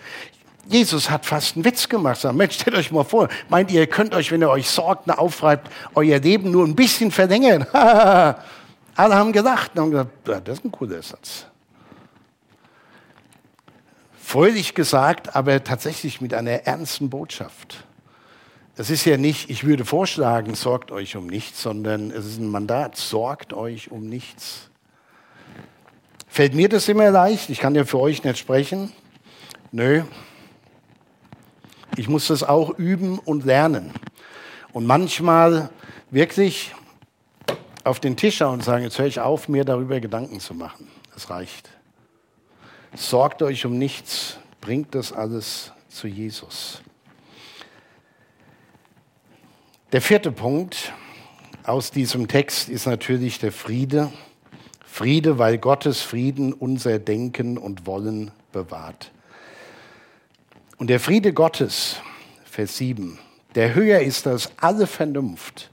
Jesus 0.68 1.10
hat 1.10 1.26
fast 1.26 1.54
einen 1.54 1.64
Witz 1.64 1.88
gemacht. 1.88 2.20
Sagt, 2.20 2.34
Mensch, 2.34 2.56
stellt 2.56 2.76
euch 2.76 2.90
mal 2.90 3.04
vor, 3.04 3.28
meint 3.48 3.70
ihr, 3.70 3.86
könnt 3.86 4.16
euch, 4.16 4.32
wenn 4.32 4.42
ihr 4.42 4.50
euch 4.50 4.68
sorgt 4.68 5.08
aufreibt, 5.16 5.70
euer 5.94 6.18
Leben 6.18 6.50
nur 6.50 6.66
ein 6.66 6.74
bisschen 6.74 7.12
verlängern? 7.12 7.64
Alle 9.02 9.16
haben 9.16 9.32
gelacht 9.32 9.72
und 9.76 9.96
haben 9.96 10.10
gesagt, 10.24 10.46
das 10.46 10.58
ist 10.58 10.64
ein 10.64 10.70
cooler 10.70 11.02
Satz. 11.02 11.46
Fröhlich 14.16 14.76
gesagt, 14.76 15.34
aber 15.34 15.64
tatsächlich 15.64 16.20
mit 16.20 16.32
einer 16.32 16.52
ernsten 16.68 17.10
Botschaft. 17.10 17.84
Es 18.76 18.90
ist 18.90 19.04
ja 19.04 19.16
nicht, 19.16 19.50
ich 19.50 19.64
würde 19.64 19.84
vorschlagen, 19.84 20.54
sorgt 20.54 20.92
euch 20.92 21.16
um 21.16 21.26
nichts, 21.26 21.60
sondern 21.62 22.12
es 22.12 22.26
ist 22.26 22.38
ein 22.38 22.46
Mandat, 22.46 22.94
sorgt 22.94 23.52
euch 23.52 23.90
um 23.90 24.08
nichts. 24.08 24.70
Fällt 26.28 26.54
mir 26.54 26.68
das 26.68 26.88
immer 26.88 27.10
leicht? 27.10 27.50
Ich 27.50 27.58
kann 27.58 27.74
ja 27.74 27.84
für 27.84 27.98
euch 27.98 28.22
nicht 28.22 28.38
sprechen. 28.38 28.92
Nö. 29.72 30.04
Ich 31.96 32.06
muss 32.06 32.28
das 32.28 32.44
auch 32.44 32.78
üben 32.78 33.18
und 33.18 33.44
lernen. 33.44 33.92
Und 34.72 34.86
manchmal 34.86 35.70
wirklich 36.12 36.72
auf 37.84 38.00
den 38.00 38.16
Tisch 38.16 38.36
schauen 38.36 38.54
und 38.54 38.64
sagen, 38.64 38.84
jetzt 38.84 38.98
höre 38.98 39.06
ich 39.06 39.20
auf, 39.20 39.48
mir 39.48 39.64
darüber 39.64 40.00
Gedanken 40.00 40.40
zu 40.40 40.54
machen. 40.54 40.88
Es 41.16 41.30
reicht. 41.30 41.68
Sorgt 42.94 43.42
euch 43.42 43.64
um 43.66 43.78
nichts, 43.78 44.38
bringt 44.60 44.94
das 44.94 45.12
alles 45.12 45.72
zu 45.88 46.06
Jesus. 46.06 46.82
Der 49.92 50.00
vierte 50.00 50.32
Punkt 50.32 50.92
aus 51.64 51.90
diesem 51.90 52.28
Text 52.28 52.68
ist 52.68 52.86
natürlich 52.86 53.38
der 53.38 53.52
Friede. 53.52 54.10
Friede, 54.84 55.38
weil 55.38 55.58
Gottes 55.58 56.00
Frieden 56.00 56.52
unser 56.52 56.98
Denken 56.98 57.56
und 57.56 57.86
Wollen 57.86 58.30
bewahrt. 58.52 59.10
Und 60.76 60.88
der 60.88 61.00
Friede 61.00 61.32
Gottes, 61.32 61.96
Vers 62.44 62.76
7, 62.76 63.18
der 63.54 63.74
höher 63.74 64.00
ist 64.00 64.26
als 64.26 64.50
alle 64.58 64.86
Vernunft, 64.86 65.71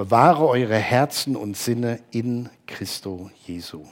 bewahre 0.00 0.48
eure 0.48 0.78
Herzen 0.78 1.36
und 1.36 1.58
Sinne 1.58 2.00
in 2.10 2.48
Christo 2.66 3.30
Jesu. 3.46 3.84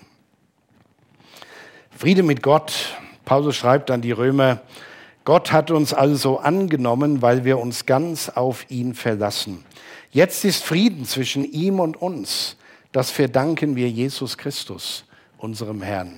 Friede 1.90 2.22
mit 2.22 2.42
Gott. 2.42 2.96
Paulus 3.26 3.56
schreibt 3.56 3.90
an 3.90 4.00
die 4.00 4.12
Römer, 4.12 4.62
Gott 5.24 5.52
hat 5.52 5.70
uns 5.70 5.92
also 5.92 6.38
angenommen, 6.38 7.20
weil 7.20 7.44
wir 7.44 7.58
uns 7.58 7.84
ganz 7.84 8.30
auf 8.30 8.70
ihn 8.70 8.94
verlassen. 8.94 9.66
Jetzt 10.10 10.46
ist 10.46 10.64
Frieden 10.64 11.04
zwischen 11.04 11.44
ihm 11.44 11.78
und 11.78 12.00
uns. 12.00 12.56
Das 12.90 13.10
verdanken 13.10 13.76
wir 13.76 13.90
Jesus 13.90 14.38
Christus, 14.38 15.04
unserem 15.36 15.82
Herrn. 15.82 16.14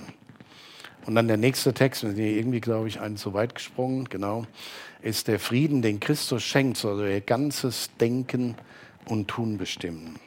Und 1.05 1.15
dann 1.15 1.27
der 1.27 1.35
nächste 1.35 1.73
Text, 1.73 2.03
irgendwie, 2.03 2.61
glaube 2.61 2.87
ich, 2.87 3.01
einen 3.01 3.17
zu 3.17 3.33
weit 3.33 3.55
gesprungen, 3.55 4.05
genau, 4.05 4.45
ist 5.01 5.27
der 5.27 5.37
Frieden, 5.37 5.81
den 5.81 5.99
Christus 5.99 6.43
schenkt, 6.43 6.77
soll 6.77 7.05
ihr 7.09 7.19
ganzes 7.19 7.89
Denken 7.99 8.55
und 9.05 9.27
Tun 9.27 9.57
bestimmen. 9.57 10.19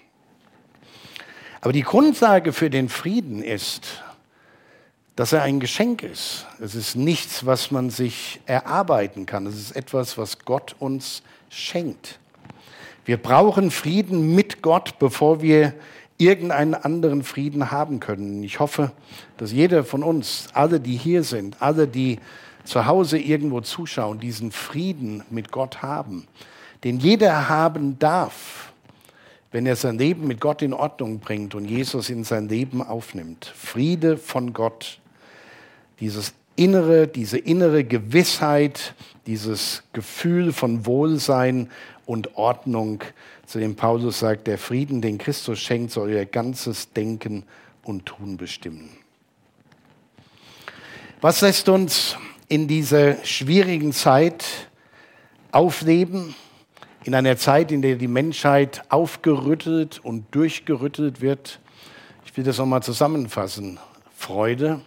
Aber 1.61 1.73
die 1.73 1.83
Grundlage 1.83 2.53
für 2.53 2.69
den 2.69 2.89
Frieden 2.89 3.43
ist, 3.43 4.03
dass 5.17 5.33
er 5.33 5.43
ein 5.43 5.61
Geschenk 5.61 6.03
ist. 6.03 6.47
Es 6.61 6.75
ist 6.75 6.97
nichts, 6.97 7.47
was 7.47 7.71
man 7.71 7.91
sich 7.91 8.41
erarbeiten 8.47 9.27
kann. 9.27 9.47
Es 9.47 9.57
ist 9.57 9.77
etwas, 9.77 10.19
was 10.19 10.41
Gott 10.41 10.75
uns 10.79 11.23
schenkt. 11.49 12.19
Wir 13.05 13.17
brauchen 13.17 13.71
Frieden 13.71 14.35
mit 14.35 14.61
Gott, 14.63 14.99
bevor 14.99 15.41
wir 15.41 15.75
irgendeinen 16.19 16.75
anderen 16.75 17.23
Frieden 17.23 17.71
haben 17.71 18.01
können. 18.01 18.43
Ich 18.43 18.61
hoffe, 18.61 18.93
dass 19.37 19.53
jeder 19.53 19.85
von 19.85 20.03
uns, 20.03 20.49
alle, 20.53 20.81
die 20.81 20.97
hier 20.97 21.23
sind, 21.23 21.61
alle, 21.61 21.87
die 21.87 22.19
zu 22.65 22.87
Hause 22.87 23.19
irgendwo 23.19 23.61
zuschauen, 23.61 24.21
diesen 24.21 24.53
Frieden 24.53 25.23
mit 25.31 25.51
Gott 25.53 25.83
haben, 25.83 26.27
den 26.85 27.01
jeder 27.01 27.49
haben 27.49 27.99
darf, 27.99 28.73
wenn 29.51 29.67
er 29.67 29.77
sein 29.77 29.99
Leben 29.99 30.27
mit 30.27 30.41
Gott 30.41 30.63
in 30.63 30.73
Ordnung 30.73 31.21
bringt 31.21 31.55
und 31.55 31.65
Jesus 31.65 32.11
in 32.11 32.25
sein 32.25 32.49
Leben 32.49 32.83
aufnimmt. 32.83 33.47
Friede 33.57 34.19
von 34.19 34.53
Gott 34.53 35.01
dieses 36.01 36.35
innere, 36.57 37.09
diese 37.09 37.39
innere 37.39 37.85
Gewissheit, 37.85 38.95
dieses 39.27 39.83
Gefühl 39.93 40.53
von 40.53 40.87
Wohlsein 40.87 41.71
und 42.07 42.37
Ordnung, 42.37 43.03
zu 43.47 43.59
dem 43.59 43.77
Paulus 43.77 44.19
sagt, 44.19 44.47
der 44.47 44.59
Frieden, 44.59 45.01
den 45.01 45.19
Christus 45.19 45.61
schenkt, 45.61 45.93
soll 45.93 46.11
ihr 46.11 46.27
ganzes 46.27 46.93
Denken 46.93 47.45
und 47.83 48.07
Tun 48.07 48.37
bestimmen. 48.37 48.91
Was 51.21 51.41
lässt 51.41 51.69
uns 51.69 52.17
in 52.49 52.69
dieser 52.69 53.25
schwierigen 53.25 53.93
Zeit 53.93 54.45
aufleben? 55.53 56.35
In 57.05 57.15
einer 57.15 57.37
Zeit, 57.37 57.71
in 57.71 57.83
der 57.83 57.97
die 57.97 58.09
Menschheit 58.09 58.83
aufgerüttelt 58.89 60.01
und 60.03 60.35
durchgerüttelt 60.35 61.21
wird. 61.21 61.61
Ich 62.25 62.37
will 62.37 62.45
das 62.45 62.59
nochmal 62.59 62.83
zusammenfassen. 62.83 63.79
Freude, 64.17 64.81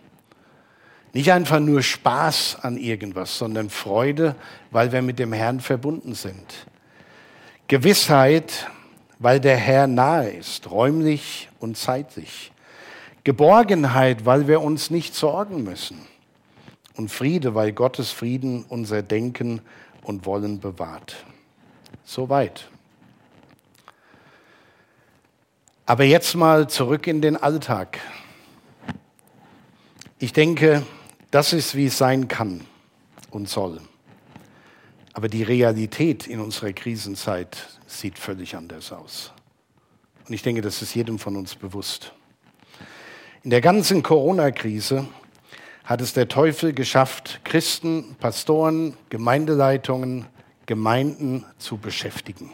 nicht 1.14 1.32
einfach 1.32 1.60
nur 1.60 1.82
Spaß 1.82 2.58
an 2.62 2.78
irgendwas, 2.78 3.38
sondern 3.38 3.70
Freude, 3.70 4.36
weil 4.72 4.92
wir 4.92 5.02
mit 5.02 5.20
dem 5.20 5.32
Herrn 5.32 5.60
verbunden 5.60 6.16
sind. 6.16 6.68
Gewissheit, 7.68 8.68
weil 9.20 9.40
der 9.40 9.58
Herr 9.58 9.88
nahe 9.88 10.30
ist, 10.30 10.70
räumlich 10.72 11.50
und 11.60 11.78
zeitlich. 11.78 12.52
Geborgenheit, 13.24 14.26
weil 14.26 14.48
wir 14.48 14.62
uns 14.62 14.90
nicht 14.90 15.14
sorgen 15.14 15.64
müssen. 15.64 16.00
Und 16.96 17.12
Friede, 17.12 17.56
weil 17.56 17.74
Gottes 17.74 18.12
Frieden 18.12 18.66
unser 18.70 19.04
Denken 19.04 19.62
und 20.04 20.26
Wollen 20.26 20.60
bewahrt. 20.60 21.16
Soweit. 22.08 22.70
Aber 25.86 26.06
jetzt 26.06 26.36
mal 26.36 26.70
zurück 26.70 27.06
in 27.06 27.22
den 27.22 27.36
Alltag. 27.36 28.00
Ich 30.18 30.32
denke, 30.32 30.86
das 31.32 31.52
ist, 31.52 31.76
wie 31.76 31.88
es 31.88 31.98
sein 31.98 32.30
kann 32.30 32.62
und 33.30 33.50
soll. 33.50 33.82
Aber 35.12 35.28
die 35.28 35.44
Realität 35.44 36.28
in 36.28 36.40
unserer 36.40 36.72
Krisenzeit 36.72 37.58
sieht 37.88 38.18
völlig 38.18 38.56
anders 38.56 38.94
aus. 38.94 39.34
Und 40.30 40.34
ich 40.34 40.44
denke, 40.44 40.62
das 40.62 40.82
ist 40.82 40.96
jedem 40.96 41.20
von 41.20 41.36
uns 41.36 41.56
bewusst. 41.56 42.14
In 43.44 43.50
der 43.50 43.62
ganzen 43.62 44.02
Corona-Krise 44.02 45.10
hat 45.84 46.00
es 46.00 46.14
der 46.14 46.30
Teufel 46.30 46.72
geschafft, 46.72 47.42
Christen, 47.44 48.16
Pastoren, 48.18 48.96
Gemeindeleitungen, 49.10 50.26
Gemeinden 50.68 51.44
zu 51.58 51.78
beschäftigen. 51.78 52.54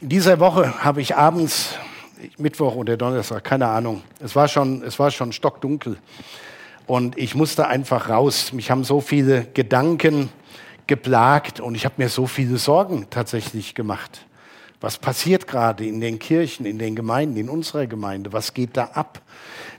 In 0.00 0.08
dieser 0.08 0.40
Woche 0.40 0.82
habe 0.82 1.00
ich 1.00 1.14
abends, 1.14 1.74
Mittwoch 2.36 2.74
oder 2.74 2.96
Donnerstag, 2.96 3.44
keine 3.44 3.68
Ahnung, 3.68 4.02
es 4.18 4.34
war 4.34 4.48
schon, 4.48 4.82
es 4.82 4.98
war 4.98 5.12
schon 5.12 5.32
stockdunkel, 5.32 5.98
und 6.88 7.18
ich 7.18 7.34
musste 7.34 7.68
einfach 7.68 8.08
raus. 8.08 8.52
Mich 8.54 8.70
haben 8.70 8.82
so 8.82 9.02
viele 9.02 9.44
Gedanken 9.52 10.30
geplagt 10.86 11.60
und 11.60 11.74
ich 11.74 11.84
habe 11.84 11.96
mir 11.98 12.08
so 12.08 12.26
viele 12.26 12.56
Sorgen 12.56 13.06
tatsächlich 13.10 13.74
gemacht. 13.74 14.26
Was 14.80 14.96
passiert 14.96 15.48
gerade 15.48 15.84
in 15.84 16.00
den 16.00 16.20
Kirchen, 16.20 16.64
in 16.64 16.78
den 16.78 16.94
Gemeinden, 16.94 17.36
in 17.36 17.48
unserer 17.48 17.86
Gemeinde? 17.86 18.32
Was 18.32 18.54
geht 18.54 18.76
da 18.76 18.84
ab? 18.94 19.20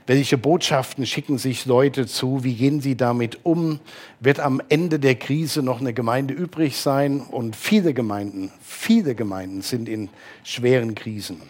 Welche 0.06 0.36
Botschaften 0.36 1.06
schicken 1.06 1.38
sich 1.38 1.64
Leute 1.64 2.06
zu? 2.06 2.44
Wie 2.44 2.54
gehen 2.54 2.82
sie 2.82 2.96
damit 2.96 3.38
um? 3.44 3.80
Wird 4.18 4.40
am 4.40 4.60
Ende 4.68 4.98
der 4.98 5.14
Krise 5.14 5.62
noch 5.62 5.80
eine 5.80 5.94
Gemeinde 5.94 6.34
übrig 6.34 6.76
sein? 6.76 7.20
Und 7.20 7.56
viele 7.56 7.94
Gemeinden, 7.94 8.50
viele 8.60 9.14
Gemeinden 9.14 9.62
sind 9.62 9.88
in 9.88 10.10
schweren 10.44 10.94
Krisen. 10.94 11.40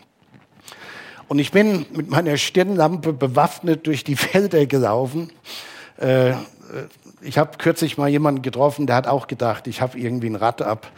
Und 1.26 1.38
ich 1.38 1.50
bin 1.50 1.86
mit 1.92 2.08
meiner 2.08 2.36
Stirnlampe 2.36 3.12
bewaffnet 3.12 3.86
durch 3.86 4.04
die 4.04 4.16
Felder 4.16 4.66
gelaufen. 4.66 5.32
Äh, 5.96 6.34
ich 7.22 7.38
habe 7.38 7.58
kürzlich 7.58 7.98
mal 7.98 8.08
jemanden 8.08 8.42
getroffen, 8.42 8.86
der 8.86 8.96
hat 8.96 9.06
auch 9.06 9.26
gedacht, 9.26 9.66
ich 9.66 9.80
habe 9.80 9.98
irgendwie 9.98 10.28
ein 10.28 10.36
Rad 10.36 10.62
ab. 10.62 10.90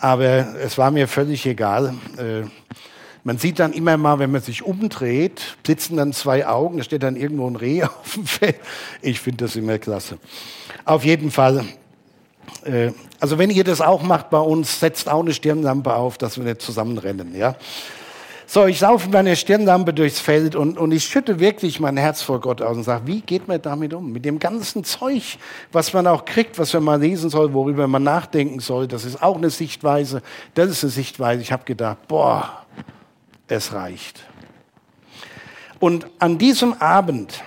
Aber 0.00 0.54
es 0.56 0.78
war 0.78 0.90
mir 0.90 1.08
völlig 1.08 1.44
egal. 1.46 1.94
Äh, 2.16 2.42
man 3.24 3.36
sieht 3.36 3.58
dann 3.58 3.72
immer 3.72 3.96
mal, 3.96 4.18
wenn 4.18 4.30
man 4.30 4.40
sich 4.40 4.62
umdreht, 4.62 5.56
sitzen 5.66 5.96
dann 5.96 6.12
zwei 6.12 6.46
Augen, 6.46 6.78
da 6.78 6.84
steht 6.84 7.02
dann 7.02 7.16
irgendwo 7.16 7.48
ein 7.48 7.56
Reh 7.56 7.82
auf 7.84 8.14
dem 8.14 8.26
Feld. 8.26 8.56
Ich 9.02 9.20
finde 9.20 9.44
das 9.44 9.56
immer 9.56 9.78
klasse. 9.78 10.18
Auf 10.84 11.04
jeden 11.04 11.30
Fall. 11.30 11.64
Äh, 12.64 12.92
also 13.20 13.38
wenn 13.38 13.50
ihr 13.50 13.64
das 13.64 13.80
auch 13.80 14.02
macht 14.02 14.30
bei 14.30 14.38
uns, 14.38 14.80
setzt 14.80 15.08
auch 15.08 15.20
eine 15.20 15.34
Stirnlampe 15.34 15.94
auf, 15.94 16.18
dass 16.18 16.38
wir 16.38 16.44
nicht 16.44 16.62
zusammenrennen. 16.62 17.36
Ja? 17.36 17.56
So, 18.50 18.64
ich 18.64 18.80
laufe 18.80 19.04
mit 19.04 19.12
meiner 19.12 19.36
Stirnlampe 19.36 19.92
durchs 19.92 20.20
Feld 20.20 20.56
und, 20.56 20.78
und 20.78 20.90
ich 20.90 21.04
schütte 21.04 21.38
wirklich 21.38 21.80
mein 21.80 21.98
Herz 21.98 22.22
vor 22.22 22.40
Gott 22.40 22.62
aus 22.62 22.78
und 22.78 22.82
sage, 22.82 23.06
wie 23.06 23.20
geht 23.20 23.46
man 23.46 23.60
damit 23.60 23.92
um? 23.92 24.10
Mit 24.10 24.24
dem 24.24 24.38
ganzen 24.38 24.84
Zeug, 24.84 25.36
was 25.70 25.92
man 25.92 26.06
auch 26.06 26.24
kriegt, 26.24 26.58
was 26.58 26.72
man 26.72 26.82
mal 26.82 26.98
lesen 26.98 27.28
soll, 27.28 27.52
worüber 27.52 27.86
man 27.88 28.04
nachdenken 28.04 28.60
soll, 28.60 28.88
das 28.88 29.04
ist 29.04 29.22
auch 29.22 29.36
eine 29.36 29.50
Sichtweise, 29.50 30.22
das 30.54 30.70
ist 30.70 30.82
eine 30.82 30.90
Sichtweise. 30.92 31.42
Ich 31.42 31.52
habe 31.52 31.64
gedacht, 31.64 32.08
boah, 32.08 32.64
es 33.48 33.74
reicht. 33.74 34.24
Und 35.78 36.06
an 36.18 36.38
diesem 36.38 36.72
Abend 36.72 37.44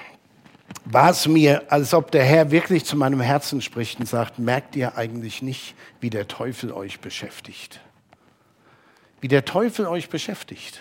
war 0.85 1.09
es 1.09 1.27
mir, 1.27 1.63
als 1.69 1.95
ob 1.95 2.11
der 2.11 2.25
Herr 2.25 2.51
wirklich 2.51 2.85
zu 2.85 2.95
meinem 2.95 3.21
Herzen 3.21 3.61
spricht 3.61 3.99
und 3.99 4.05
sagt, 4.05 4.37
merkt 4.37 4.75
ihr 4.75 4.95
eigentlich 4.95 5.41
nicht, 5.41 5.73
wie 5.99 6.11
der 6.11 6.27
Teufel 6.27 6.71
euch 6.71 6.99
beschäftigt? 6.99 7.79
Wie 9.19 9.27
der 9.27 9.45
Teufel 9.45 9.87
euch 9.87 10.07
beschäftigt. 10.07 10.79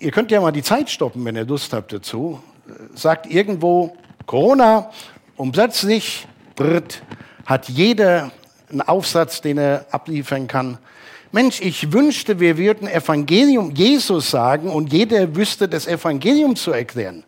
Ihr 0.00 0.12
könnt 0.12 0.30
ja 0.30 0.40
mal 0.40 0.52
die 0.52 0.62
Zeit 0.62 0.90
stoppen, 0.90 1.24
wenn 1.24 1.34
ihr 1.34 1.44
Lust 1.44 1.72
habt 1.72 1.92
dazu. 1.92 2.40
Sagt 2.94 3.26
irgendwo 3.26 3.96
Corona 4.26 4.90
und 5.36 5.52
plötzlich 5.52 6.28
brrt, 6.54 7.02
hat 7.46 7.68
jeder 7.68 8.30
einen 8.70 8.82
Aufsatz, 8.82 9.40
den 9.40 9.58
er 9.58 9.86
abliefern 9.90 10.46
kann. 10.46 10.78
Mensch, 11.32 11.60
ich 11.60 11.92
wünschte, 11.92 12.38
wir 12.38 12.56
würden 12.58 12.86
Evangelium 12.86 13.72
Jesus 13.72 14.30
sagen 14.30 14.70
und 14.70 14.92
jeder 14.92 15.34
wüsste, 15.34 15.68
das 15.68 15.88
Evangelium 15.88 16.54
zu 16.54 16.70
erklären. 16.70 17.24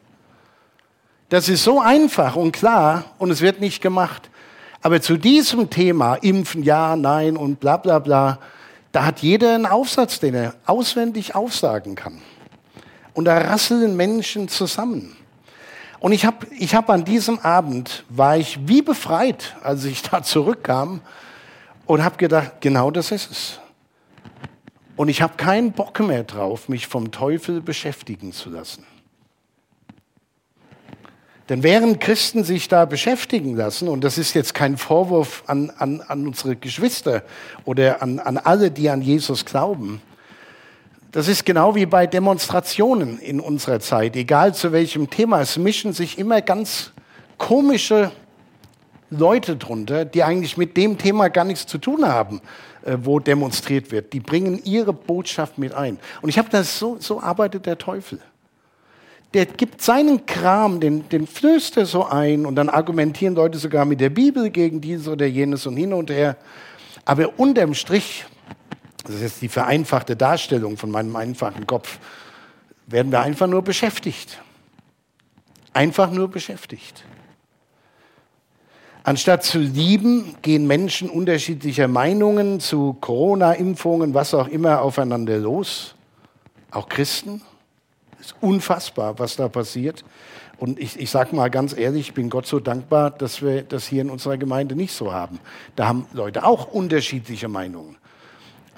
Das 1.28 1.48
ist 1.48 1.64
so 1.64 1.80
einfach 1.80 2.36
und 2.36 2.52
klar 2.52 3.04
und 3.18 3.30
es 3.30 3.40
wird 3.40 3.60
nicht 3.60 3.82
gemacht. 3.82 4.30
Aber 4.80 5.00
zu 5.00 5.16
diesem 5.16 5.70
Thema, 5.70 6.14
impfen, 6.16 6.62
ja, 6.62 6.94
nein 6.94 7.36
und 7.36 7.58
bla 7.58 7.78
bla 7.78 7.98
bla, 7.98 8.38
Da 8.92 9.04
hat 9.04 9.20
jeder 9.20 9.54
einen 9.54 9.66
Aufsatz, 9.66 10.20
den 10.20 10.34
er 10.34 10.54
auswendig 10.66 11.34
aufsagen 11.34 11.94
kann. 11.94 12.20
Und 13.20 13.26
da 13.26 13.36
rasseln 13.36 13.96
Menschen 13.96 14.48
zusammen. 14.48 15.14
Und 15.98 16.12
ich 16.12 16.24
habe 16.24 16.46
ich 16.58 16.74
hab 16.74 16.88
an 16.88 17.04
diesem 17.04 17.38
Abend, 17.40 18.06
war 18.08 18.38
ich 18.38 18.66
wie 18.66 18.80
befreit, 18.80 19.56
als 19.62 19.84
ich 19.84 20.00
da 20.10 20.22
zurückkam 20.22 21.02
und 21.84 22.02
habe 22.02 22.16
gedacht, 22.16 22.62
genau 22.62 22.90
das 22.90 23.12
ist 23.12 23.30
es. 23.30 23.60
Und 24.96 25.10
ich 25.10 25.20
habe 25.20 25.34
keinen 25.36 25.72
Bock 25.72 26.00
mehr 26.00 26.24
drauf, 26.24 26.70
mich 26.70 26.86
vom 26.86 27.10
Teufel 27.10 27.60
beschäftigen 27.60 28.32
zu 28.32 28.48
lassen. 28.48 28.86
Denn 31.50 31.62
während 31.62 32.00
Christen 32.00 32.42
sich 32.42 32.68
da 32.68 32.86
beschäftigen 32.86 33.54
lassen, 33.54 33.88
und 33.88 34.02
das 34.02 34.16
ist 34.16 34.32
jetzt 34.32 34.54
kein 34.54 34.78
Vorwurf 34.78 35.44
an, 35.46 35.68
an, 35.76 36.00
an 36.00 36.26
unsere 36.26 36.56
Geschwister 36.56 37.22
oder 37.66 38.00
an, 38.00 38.18
an 38.18 38.38
alle, 38.38 38.70
die 38.70 38.88
an 38.88 39.02
Jesus 39.02 39.44
glauben, 39.44 40.00
das 41.12 41.28
ist 41.28 41.44
genau 41.44 41.74
wie 41.74 41.86
bei 41.86 42.06
Demonstrationen 42.06 43.18
in 43.18 43.40
unserer 43.40 43.80
Zeit, 43.80 44.16
egal 44.16 44.54
zu 44.54 44.72
welchem 44.72 45.10
Thema. 45.10 45.40
Es 45.40 45.56
mischen 45.58 45.92
sich 45.92 46.18
immer 46.18 46.40
ganz 46.40 46.92
komische 47.38 48.12
Leute 49.10 49.56
drunter, 49.56 50.04
die 50.04 50.22
eigentlich 50.22 50.56
mit 50.56 50.76
dem 50.76 50.98
Thema 50.98 51.28
gar 51.28 51.44
nichts 51.44 51.66
zu 51.66 51.78
tun 51.78 52.06
haben, 52.06 52.40
äh, 52.84 52.96
wo 53.02 53.18
demonstriert 53.18 53.90
wird. 53.90 54.12
Die 54.12 54.20
bringen 54.20 54.60
ihre 54.64 54.92
Botschaft 54.92 55.58
mit 55.58 55.74
ein. 55.74 55.98
Und 56.22 56.28
ich 56.28 56.38
habe 56.38 56.48
das 56.50 56.78
so, 56.78 56.96
so 57.00 57.20
arbeitet 57.20 57.66
der 57.66 57.78
Teufel 57.78 58.20
der 59.34 59.46
gibt 59.46 59.80
seinen 59.80 60.26
Kram, 60.26 60.80
den, 60.80 61.08
den 61.08 61.26
flößt 61.26 61.76
er 61.76 61.86
so 61.86 62.04
ein 62.04 62.46
und 62.46 62.56
dann 62.56 62.68
argumentieren 62.68 63.34
Leute 63.34 63.58
sogar 63.58 63.84
mit 63.84 64.00
der 64.00 64.10
Bibel 64.10 64.50
gegen 64.50 64.80
dieses 64.80 65.06
oder 65.06 65.26
jenes 65.26 65.66
und 65.66 65.76
hin 65.76 65.92
und 65.92 66.10
her. 66.10 66.36
Aber 67.04 67.38
unterm 67.38 67.74
Strich, 67.74 68.24
das 69.02 69.16
ist 69.16 69.22
jetzt 69.22 69.42
die 69.42 69.48
vereinfachte 69.48 70.16
Darstellung 70.16 70.76
von 70.76 70.90
meinem 70.90 71.16
einfachen 71.16 71.66
Kopf, 71.66 71.98
werden 72.86 73.12
wir 73.12 73.20
einfach 73.20 73.46
nur 73.46 73.62
beschäftigt. 73.62 74.40
Einfach 75.72 76.10
nur 76.10 76.28
beschäftigt. 76.28 77.04
Anstatt 79.02 79.44
zu 79.44 79.58
lieben, 79.58 80.36
gehen 80.42 80.66
Menschen 80.66 81.08
unterschiedlicher 81.08 81.88
Meinungen 81.88 82.60
zu 82.60 82.94
Corona-Impfungen, 83.00 84.12
was 84.12 84.34
auch 84.34 84.48
immer, 84.48 84.82
aufeinander 84.82 85.38
los. 85.38 85.94
Auch 86.70 86.88
Christen. 86.88 87.40
Es 88.20 88.26
ist 88.26 88.34
unfassbar, 88.40 89.18
was 89.18 89.36
da 89.36 89.48
passiert. 89.48 90.04
Und 90.58 90.78
ich, 90.78 91.00
ich 91.00 91.10
sage 91.10 91.34
mal 91.34 91.48
ganz 91.48 91.74
ehrlich, 91.74 92.08
ich 92.08 92.14
bin 92.14 92.28
Gott 92.28 92.46
so 92.46 92.60
dankbar, 92.60 93.10
dass 93.10 93.40
wir 93.40 93.62
das 93.62 93.86
hier 93.86 94.02
in 94.02 94.10
unserer 94.10 94.36
Gemeinde 94.36 94.76
nicht 94.76 94.92
so 94.92 95.10
haben. 95.10 95.40
Da 95.74 95.88
haben 95.88 96.06
Leute 96.12 96.44
auch 96.44 96.70
unterschiedliche 96.70 97.48
Meinungen. 97.48 97.96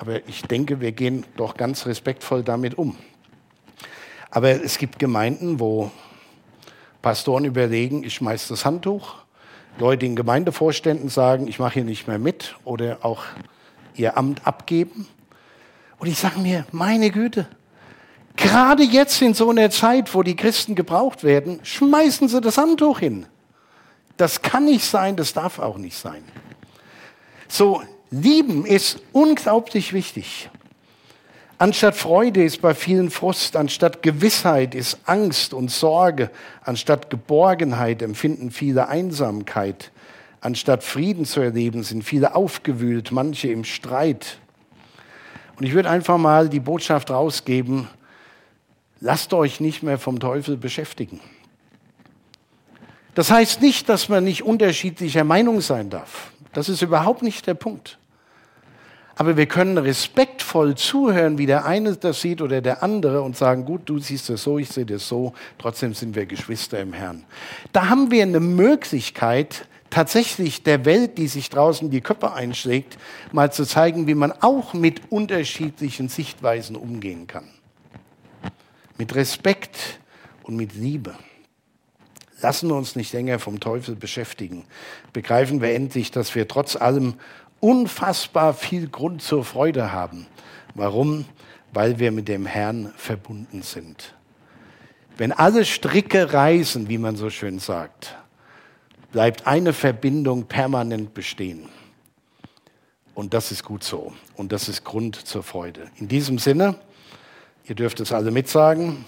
Aber 0.03 0.17
ich 0.27 0.43
denke, 0.43 0.81
wir 0.81 0.91
gehen 0.91 1.25
doch 1.37 1.57
ganz 1.57 1.87
respektvoll 1.87 2.43
damit 2.43 2.77
um. 2.77 2.97
Aber 4.33 4.51
es 4.51 4.79
gibt 4.79 4.99
Gemeinden, 4.99 5.61
wo 5.61 5.93
Pastoren 7.03 7.45
überlegen, 7.45 8.03
ich 8.03 8.15
schmeiße 8.15 8.49
das 8.49 8.65
Handtuch. 8.65 9.15
Leute 9.79 10.05
in 10.05 10.17
Gemeindevorständen 10.17 11.09
sagen, 11.09 11.47
ich 11.47 11.61
mache 11.61 11.75
hier 11.75 11.85
nicht 11.85 12.09
mehr 12.09 12.19
mit 12.19 12.57
oder 12.65 12.99
auch 13.03 13.23
ihr 13.95 14.17
Amt 14.17 14.45
abgeben. 14.45 15.07
Und 16.01 16.09
ich 16.09 16.19
sage 16.19 16.41
mir, 16.41 16.67
meine 16.73 17.13
Güte, 17.13 17.47
Gerade 18.35 18.83
jetzt 18.83 19.23
in 19.23 19.35
so 19.35 19.51
einer 19.51 19.71
Zeit, 19.71 20.13
wo 20.17 20.25
die 20.25 20.35
Christen 20.35 20.75
gebraucht 20.75 21.23
werden, 21.23 21.61
schmeißen 21.63 22.27
sie 22.29 22.41
das 22.41 22.59
Handtuch 22.59 22.99
hin. 22.99 23.27
Das 24.17 24.43
kann 24.43 24.65
nicht 24.65 24.85
sein, 24.85 25.15
das 25.15 25.33
darf 25.33 25.61
auch 25.61 25.77
nicht 25.77 25.97
sein. 25.97 26.25
So, 27.47 27.83
lieben 28.13 28.65
ist 28.67 29.01
unglaublich 29.13 29.93
wichtig. 29.93 30.51
Anstatt 31.59 31.97
Freude 31.97 32.45
ist 32.45 32.61
bei 32.61 32.75
vielen 32.75 33.11
Frust, 33.11 33.57
anstatt 33.57 34.03
Gewissheit 34.03 34.75
ist 34.75 34.99
Angst 35.07 35.55
und 35.55 35.71
Sorge, 35.71 36.31
anstatt 36.63 37.09
Geborgenheit 37.09 38.03
empfinden 38.03 38.51
viele 38.51 38.89
Einsamkeit, 38.89 39.93
anstatt 40.41 40.83
Frieden 40.83 41.25
zu 41.25 41.41
erleben 41.41 41.85
sind 41.85 42.03
viele 42.03 42.35
aufgewühlt, 42.35 43.13
manche 43.13 43.49
im 43.49 43.65
Streit. 43.65 44.39
Und 45.57 45.65
ich 45.65 45.73
würde 45.73 45.89
einfach 45.89 46.19
mal 46.19 46.49
die 46.49 46.61
Botschaft 46.61 47.11
rausgeben, 47.11 47.89
lasst 49.01 49.33
euch 49.33 49.61
nicht 49.61 49.83
mehr 49.83 49.99
vom 49.99 50.19
Teufel 50.19 50.57
beschäftigen. 50.57 51.21
Das 53.15 53.31
heißt 53.31 53.63
nicht, 53.63 53.89
dass 53.89 54.09
man 54.09 54.25
nicht 54.25 54.43
unterschiedlicher 54.43 55.23
Meinung 55.23 55.61
sein 55.61 55.91
darf. 55.91 56.33
Das 56.53 56.69
ist 56.69 56.83
überhaupt 56.83 57.23
nicht 57.23 57.47
der 57.47 57.55
Punkt. 57.55 57.99
Aber 59.15 59.37
wir 59.37 59.47
können 59.47 59.79
respektvoll 59.79 60.75
zuhören, 60.75 61.39
wie 61.39 61.47
der 61.47 61.65
eine 61.67 61.97
das 61.97 62.21
sieht 62.21 62.41
oder 62.41 62.61
der 62.61 62.83
andere 62.83 63.23
und 63.23 63.37
sagen, 63.37 63.65
gut, 63.65 63.83
du 63.87 63.99
siehst 63.99 64.29
das 64.29 64.43
so, 64.43 64.59
ich 64.59 64.69
sehe 64.69 64.87
das 64.87 65.07
so, 65.07 65.35
trotzdem 65.59 65.95
sind 65.95 66.15
wir 66.15 66.27
Geschwister 66.27 66.81
im 66.81 66.93
Herrn. 66.93 67.25
Da 67.73 67.89
haben 67.89 68.11
wir 68.11 68.23
eine 68.23 68.41
Möglichkeit, 68.41 69.67
tatsächlich 69.91 70.63
der 70.63 70.85
Welt, 70.87 71.19
die 71.19 71.29
sich 71.29 71.51
draußen 71.51 71.91
die 71.91 72.01
Köpfe 72.01 72.33
einschlägt, 72.33 72.97
mal 73.33 73.53
zu 73.53 73.67
zeigen, 73.67 74.07
wie 74.07 74.15
man 74.15 74.33
auch 74.33 74.73
mit 74.73 75.13
unterschiedlichen 75.13 76.09
Sichtweisen 76.09 76.77
umgehen 76.77 77.27
kann 77.27 77.45
mit 79.03 79.17
Respekt 79.17 79.99
und 80.45 80.55
mit 80.55 80.75
Liebe. 80.75 81.17
Lassen 82.41 82.69
wir 82.69 82.77
uns 82.77 82.95
nicht 82.95 83.13
länger 83.13 83.41
vom 83.41 83.59
Teufel 83.59 83.97
beschäftigen. 83.97 84.65
Begreifen 85.13 85.61
wir 85.61 85.75
endlich, 85.75 86.13
dass 86.13 86.37
wir 86.37 86.47
trotz 86.47 86.77
allem 86.77 87.15
unfassbar 87.63 88.55
viel 88.55 88.89
Grund 88.89 89.23
zur 89.23 89.45
Freude 89.45 89.93
haben. 89.93 90.27
Warum? 90.75 91.25
Weil 91.73 91.99
wir 91.99 92.13
mit 92.13 92.29
dem 92.29 92.45
Herrn 92.45 92.93
verbunden 92.97 93.63
sind. 93.63 94.15
Wenn 95.17 95.33
alle 95.33 95.65
Stricke 95.65 96.33
reißen, 96.33 96.89
wie 96.89 96.99
man 96.99 97.17
so 97.17 97.31
schön 97.31 97.59
sagt, 97.59 98.17
bleibt 99.13 99.47
eine 99.47 99.73
Verbindung 99.73 100.45
permanent 100.45 101.15
bestehen. 101.15 101.69
Und 103.15 103.35
das 103.35 103.53
ist 103.53 103.63
gut 103.63 103.85
so. 103.85 104.13
Und 104.37 104.53
das 104.53 104.69
ist 104.69 104.85
Grund 104.85 105.17
zur 105.17 105.43
Freude. 105.43 105.91
In 105.99 106.09
diesem 106.09 106.39
Sinne, 106.39 106.77
Ihr 107.65 107.77
dürft 107.77 108.01
es 108.01 108.13
alle 108.13 108.33
mitsagen. 108.33 109.05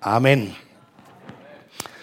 Amen. 0.00 0.54